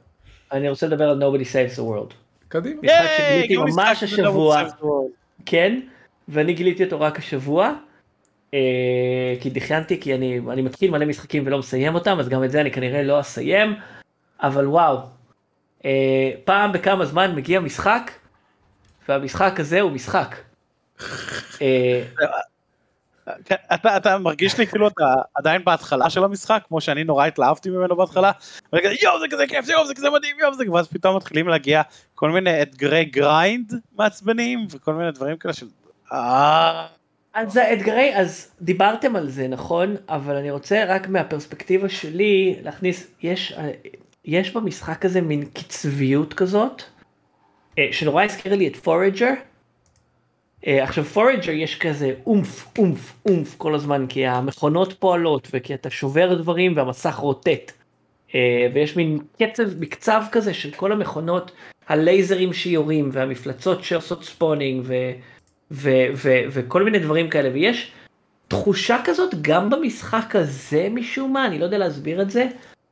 [0.51, 2.13] אני רוצה לדבר על Nobody Saves the World.
[2.47, 2.81] קדימה.
[2.83, 4.63] משחק שגיליתי ממש השבוע,
[5.45, 5.79] כן,
[6.27, 7.73] ואני גיליתי אותו רק השבוע,
[8.51, 8.53] uh,
[9.41, 12.61] כי דחיינתי, כי אני, אני מתחיל מלא משחקים ולא מסיים אותם, אז גם את זה
[12.61, 13.75] אני כנראה לא אסיים,
[14.39, 14.97] אבל וואו,
[15.79, 15.83] uh,
[16.43, 18.11] פעם בכמה זמן מגיע משחק,
[19.09, 20.35] והמשחק הזה הוא משחק.
[23.45, 27.69] כן, אתה, אתה מרגיש לי כאילו אתה עדיין בהתחלה של המשחק כמו שאני נורא התלהבתי
[27.69, 28.31] ממנו בהתחלה.
[28.73, 31.81] יואו זה כזה כיף יואו זה כזה מדהים יואו זה ואז פתאום מתחילים להגיע
[32.15, 35.65] כל מיני אתגרי grind מעצבנים וכל מיני דברים כאלה של.
[36.13, 36.87] אה.
[37.33, 43.53] אז האתגרי אז דיברתם על זה נכון אבל אני רוצה רק מהפרספקטיבה שלי להכניס יש
[44.25, 46.83] יש במשחק הזה מין קצביות כזאת
[47.79, 49.33] אה, שנורא הזכיר לי את Forager.
[50.61, 55.89] אה, עכשיו Forager יש כזה oomph oomph oomph כל הזמן כי המכונות פועלות וכי אתה
[55.89, 57.71] שובר דברים והמסך רוטט.
[58.29, 58.33] אה,
[58.73, 61.51] ויש מין קצב מקצב כזה של כל המכונות
[61.87, 64.93] הלייזרים שיורים והמפלצות שעושות spawning ו,
[65.71, 67.91] ו, ו, וכל מיני דברים כאלה ויש
[68.47, 72.47] תחושה כזאת גם במשחק הזה משום מה אני לא יודע להסביר את זה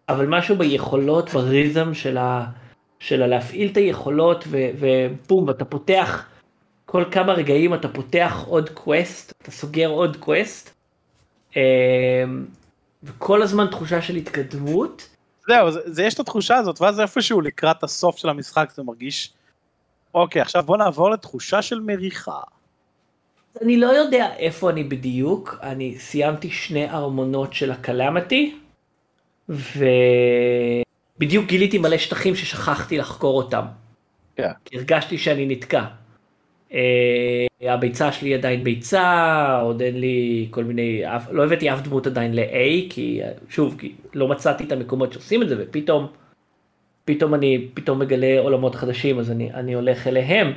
[0.09, 2.45] אבל משהו ביכולות ב rhythm של, ה,
[2.99, 6.26] של הלהפעיל את היכולות ובום ואתה פותח.
[6.91, 10.74] כל כמה רגעים אתה פותח עוד quest, אתה סוגר עוד quest,
[11.55, 11.61] אמ,
[13.03, 15.09] וכל הזמן תחושה של התקדמות.
[15.47, 19.33] זהו, זה, זה יש את התחושה הזאת, ואז איפשהו לקראת הסוף של המשחק זה מרגיש,
[20.13, 22.39] אוקיי, עכשיו בוא נעבור לתחושה של מריחה.
[23.61, 28.57] אני לא יודע איפה אני בדיוק, אני סיימתי שני ארמונות של ה Calamity,
[29.49, 33.65] ובדיוק גיליתי מלא שטחים ששכחתי לחקור אותם.
[34.35, 34.43] כן.
[34.43, 34.77] Yeah.
[34.77, 35.85] הרגשתי שאני נתקע.
[36.72, 36.74] Uh,
[37.61, 41.01] הביצה שלי עדיין ביצה, עוד אין לי כל מיני,
[41.32, 45.49] לא הבאתי אף דמות עדיין ל-A, כי שוב, כי לא מצאתי את המקומות שעושים את
[45.49, 46.07] זה, ופתאום,
[47.05, 50.53] פתאום אני פתאום מגלה עולמות חדשים, אז אני, אני הולך אליהם.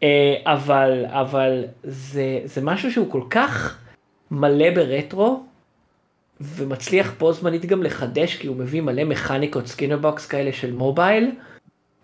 [0.00, 0.04] Uh,
[0.44, 3.82] אבל, אבל זה, זה משהו שהוא כל כך
[4.30, 5.42] מלא ברטרו,
[6.40, 11.30] ומצליח פה זמנית גם לחדש, כי הוא מביא מלא מכניקות Skinner box כאלה של mobile,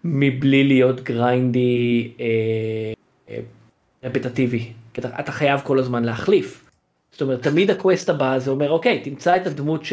[0.05, 2.11] מבלי להיות grindy.
[2.16, 2.99] אה,
[4.05, 6.70] רפטטיבי, כי אתה, אתה חייב כל הזמן להחליף.
[7.12, 9.93] זאת אומרת, תמיד ה quest הבא זה אומר, אוקיי, תמצא את הדמות ש,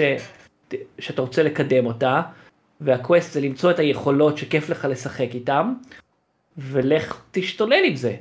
[0.99, 2.21] שאתה רוצה לקדם אותה,
[2.81, 5.73] וה quest זה למצוא את היכולות שכיף לך לשחק איתם,
[6.57, 8.15] ולך תשתולל עם זה.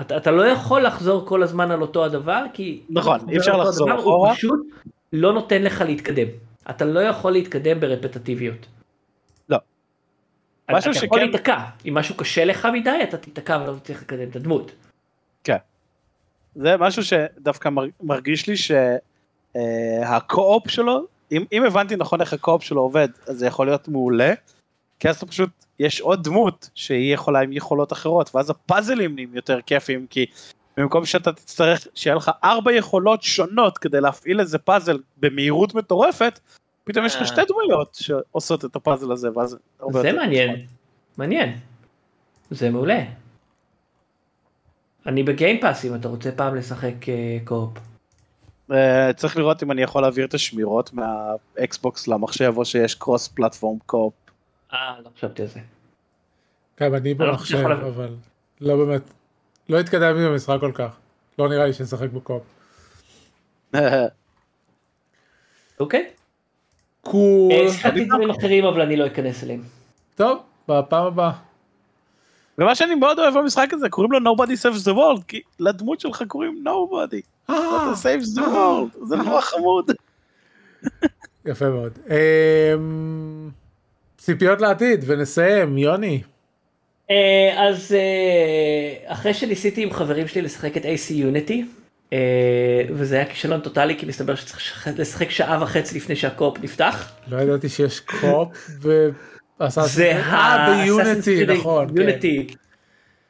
[0.00, 2.82] אתה, אתה לא יכול לחזור כל הזמן על אותו הדבר, כי...
[2.90, 4.28] נכון, אי אפשר לחזור אחורה.
[4.28, 4.60] הוא פשוט
[5.12, 6.26] לא נותן לך להתקדם.
[6.70, 8.66] אתה לא יכול להתקדם ברפטטיביות.
[10.72, 11.06] משהו שכן...
[11.06, 11.58] אתה יכול להיתקע,
[11.88, 14.72] אם משהו קשה לך מדי אתה תיתקע ולא תצליח לקדם את הדמות.
[15.44, 15.56] כן.
[16.54, 17.70] זה משהו שדווקא
[18.02, 18.54] מרגיש לי
[19.54, 23.88] שהקו-אופ אה, שלו, אם, אם הבנתי נכון איך הקו-אופ שלו עובד, אז זה יכול להיות
[23.88, 24.32] מעולה,
[25.00, 29.34] כי אז אתה פשוט, יש עוד דמות שהיא יכולה עם יכולות אחרות, ואז הפאזלים נהיים
[29.34, 30.26] יותר כיפים, כי
[30.76, 36.40] במקום שאתה תצטרך שיהיה לך ארבע יכולות שונות כדי להפעיל איזה פאזל במהירות מטורפת,
[36.84, 39.56] פתאום יש לך שתי דמויות שעושות את הפאזל הזה ואז
[39.92, 40.66] זה מעניין
[41.16, 41.58] מעניין
[42.50, 43.00] זה מעולה.
[45.06, 46.94] אני בגיימפאס אם אתה רוצה פעם לשחק
[47.44, 47.78] קורפ.
[48.72, 53.78] אה, צריך לראות אם אני יכול להעביר את השמירות מהאקסבוקס למחשב או שיש קרוס פלטפורם
[53.86, 54.12] קורפ.
[54.72, 55.60] אה לא חשבתי על זה.
[56.76, 58.14] כן אני לא במחשב אבל
[58.60, 59.02] לא באמת
[59.68, 60.96] לא התקדמתי במשחק כל כך.
[61.38, 62.42] לא נראה לי שנשחק בקופ.
[65.80, 66.10] אוקיי.
[67.10, 67.52] קול.
[67.52, 69.62] אה, שיחקתי דברים אחרים אבל אני לא אכנס אליהם.
[70.14, 70.38] טוב,
[70.68, 71.32] בפעם הבאה.
[72.58, 76.22] ומה שאני מאוד אוהב במשחק הזה קוראים לו nobody saves the world כי לדמות שלך
[76.28, 77.50] קוראים nobody.
[77.50, 79.90] אה, אתה saves the world זה נורא חמוד.
[81.46, 81.98] יפה מאוד.
[82.08, 83.50] אמ,
[84.18, 86.22] ציפיות לעתיד ונסיים, יוני.
[87.10, 91.62] אה, אז אה, אחרי שניסיתי עם חברים שלי לשחק את AC Unity, אה,
[92.90, 97.12] וזה היה כישלון טוטאלי כי מסתבר שצריך לשחק- שעה וחצי לפני שה co-op נפתח.
[97.28, 98.70] לא ידעתי שיש co-op
[99.60, 101.88] ב Assassin's זה אה, ב Unity, נכון.
[101.88, 102.00] כן.
[102.00, 102.46] Unity.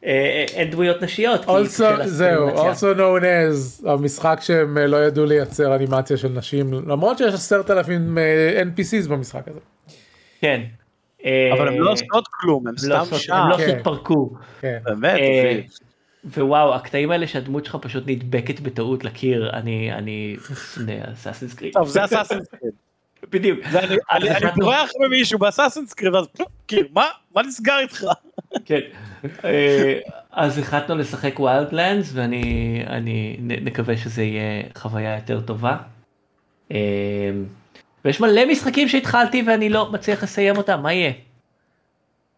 [0.07, 1.45] אה, אין דמויות נשיות.
[1.45, 7.19] Also, זהו, also known as המשחק שהם אה, לא ידעו לייצר אנימציה של נשים למרות
[7.19, 9.61] שיש עשרת אלפים אה, NPCs במשחק הזה.
[10.41, 10.61] כן.
[11.25, 13.35] אה, אבל הם לא עושות כלום הם לא סתם שם.
[13.35, 13.63] הם לא כן.
[13.63, 14.37] עושות פרקור.
[14.61, 14.79] כן.
[14.85, 15.21] באמת.
[16.25, 20.37] ווואו הקטעים האלה שהדמות שלך פשוט נדבקת בטעות לקיר אני אני
[20.75, 21.73] שונא Assassin's Creed.
[21.73, 22.73] טוב זה Assassin's Creed.
[23.31, 23.59] בדיוק.
[24.11, 26.27] אני- בורח ממישהו ב Assassin's Creed ואז
[26.69, 27.05] כאילו מה
[27.35, 28.05] מה נסגר איתך.
[28.65, 28.81] כן.
[29.45, 29.99] אה,
[30.33, 32.43] אז החלטנו לשחק Wildlands ואני
[32.87, 35.77] אני נקווה שזה יהיה חוויה יותר טובה.
[36.73, 36.79] אה,
[38.05, 41.13] ויש מלא משחקים שהתחלתי ואני לא מצליח לסיים אותם מה יהיה?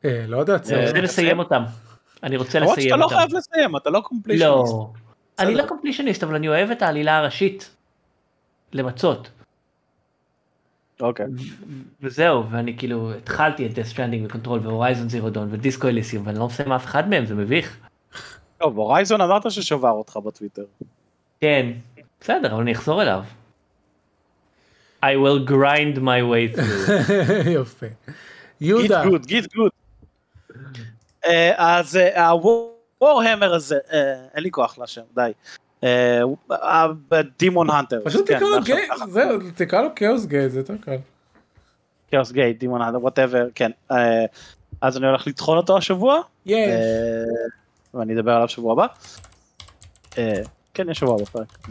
[0.05, 0.57] אה, לא יודע,
[0.91, 1.62] אני לסיים אותם.
[2.23, 3.16] אני רוצה למרות לסיים שאתה לא אותם.
[3.16, 4.45] חייב לסיים אתה לא completionist.
[4.45, 4.91] לא.
[5.39, 7.70] אני לא completionist אבל אני אוהב את העלילה הראשית.
[8.73, 9.31] למצות.
[11.01, 11.27] אוקיי.
[12.01, 15.89] וזהו ואני כאילו התחלתי את Death Stranding ו Control ו Horizon Zero Dawn ו Disco
[15.89, 17.79] Elysium ואני לא מסיים אף אחד מהם זה מביך.
[18.59, 20.64] טוב Horizon אמרת ששבר אותך בטוויטר.
[21.41, 21.73] כן,
[22.20, 23.25] בסדר, אבל אני אחזור אליו.
[25.05, 26.93] I will grind my way through.
[27.61, 27.87] יפה.
[28.61, 29.70] יהודה, git gud git gud.
[31.27, 31.99] אה, אז
[33.01, 35.33] ה Warhammer הזה אה, אין לי כוח לשם די.
[37.39, 38.01] Daemon Hunter.
[38.05, 40.97] פשוט כן, תקרא לו Gate, זהו, תקרא לו כאוס גיי, זה יותר קל.
[42.12, 43.70] Chaos Gate Daemon Hunter whatever כן.
[43.91, 44.25] אה,
[44.81, 46.20] אז אני הולך לטחון אותו השבוע.
[46.51, 47.25] אה,
[47.95, 48.87] ואני אדבר עליו שבוע הבא.
[50.18, 50.43] אה,
[50.75, 51.68] כן יש שבוע הבא פרק.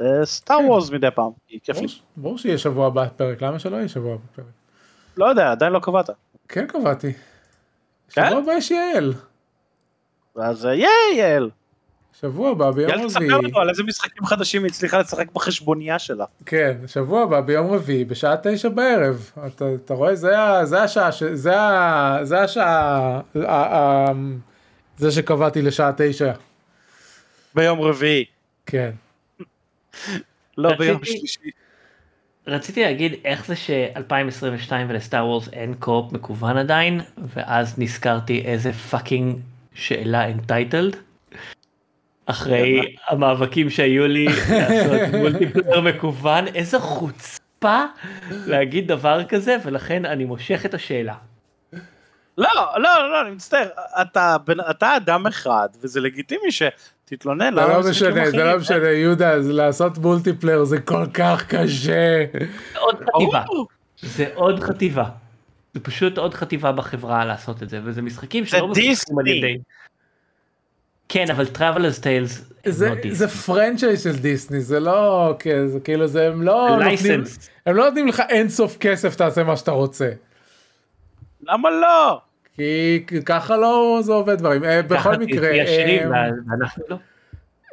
[0.00, 1.30] וסטאר וורז מדי פעם.
[1.62, 1.86] כיף לי.
[2.16, 4.46] ברור שיהיה שבוע הבא פרק, למה שלא יהיה שבוע הבא פרק?
[5.16, 6.10] לא יודע עדיין לא קבעת.
[6.48, 7.12] כן קבעתי.
[8.14, 8.26] כן?
[8.28, 9.12] שבוע הבא יש יעל.
[10.36, 11.50] אז אה, ייי יעל.
[12.20, 13.40] שבוע הבא ביום יאללה תספר רביעי.
[13.42, 16.24] לנו על איזה משחקים חדשים היא הצליחה לשחק בחשבונייה שלה.
[16.46, 19.30] כן, שבוע הבא ביום רביעי בשעה תשע בערב.
[19.46, 20.14] אתה, אתה רואה?
[20.14, 20.30] זה,
[20.64, 21.52] זה השעה, זה,
[22.22, 24.12] זה השעה, ה-
[24.96, 26.32] זה שקבעתי לשעה תשע.
[27.54, 28.24] ביום רביעי.
[28.66, 28.90] כן.
[30.58, 31.50] לא ביום שלישי.
[32.46, 37.00] רציתי להגיד איך זה ש-2022 ול Star Wars אין co-op מקוון עדיין,
[37.34, 39.36] ואז נזכרתי איזה fucking
[39.74, 40.96] שאלה entitled.
[42.26, 47.84] אחרי המאבקים שהיו לי לעשות multiplayer מקוון, איזה חוצפה
[48.30, 51.14] להגיד דבר כזה, ולכן אני מושך את השאלה.
[52.38, 53.68] לא, לא, לא, אני מצטער.
[54.02, 54.36] אתה
[54.70, 56.52] אתה אדם אחד, וזה לגיטימי
[57.14, 57.54] שתתלונן.
[57.54, 58.36] זה למה לא משחקים משנה, זה?
[58.36, 62.24] לא משנה, יהודה, זה לעשות multiplayer זה כל כך קשה.
[62.72, 63.42] זה עוד חטיבה.
[64.02, 65.04] זה עוד חטיבה.
[65.74, 69.20] זה פשוט עוד חטיבה בחברה לעשות את זה, וזה משחקים זה שלא דיסני.
[69.20, 69.58] על ידי...
[71.08, 73.14] כן, אבל Traveller's Tales הם זה, לא.
[73.14, 77.24] זה franchise של דיסני, זה לא, כן, זה כאילו זה, הם לא נותנים.
[77.66, 80.10] הם לא נותנים לך אינסוף כסף תעשה מה שאתה רוצה.
[81.42, 82.20] למה לא?
[82.56, 84.64] כי ככה לא זה עובד דברים.
[84.64, 86.96] אה, בכל ככה מקרה, עשירים אה, ואנחנו לא.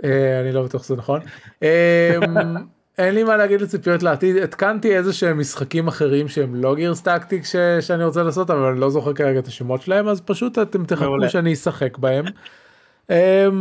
[0.03, 1.21] אה, אני לא בטוח שזה נכון.
[1.63, 2.15] אה,
[2.97, 7.45] אין לי מה להגיד לציפיות לעתיד, התקנתי איזה שהם משחקים אחרים שהם לא גירס טקטיק
[7.45, 10.85] ש- שאני רוצה לעשות אבל אני לא זוכר כרגע את השמות שלהם אז פשוט אתם
[10.85, 11.29] תחכו.
[11.29, 12.25] שאני אשחק בהם.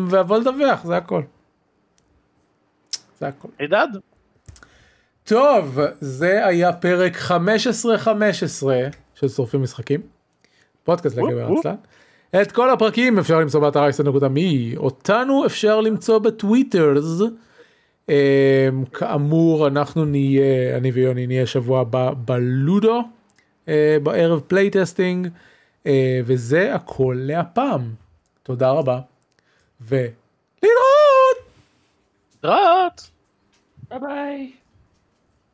[0.09, 1.23] ואבוא לדווח זה הכל.
[3.21, 3.49] זה הכל.
[3.59, 3.89] הידד?
[5.25, 7.31] טוב זה היה פרק 15-15
[9.15, 10.01] של שורפים משחקים.
[10.91, 11.75] פודקאסט לגבר עצלן.
[12.43, 17.23] את כל הפרקים אפשר למצוא באתר אייסן.מי אותנו אפשר למצוא בטוויטרס.
[18.09, 18.15] אמ,
[18.93, 23.03] כאמור אנחנו נהיה אני ויוני נהיה שבוע הבא בלודו
[23.69, 25.29] אה, בערב playtesting
[25.87, 27.95] אה, וזה הכל להפעם.
[28.43, 29.01] תודה רבה.
[29.81, 30.11] ולהתראות.
[32.45, 33.11] רעות.
[33.91, 34.60] ביי ביי.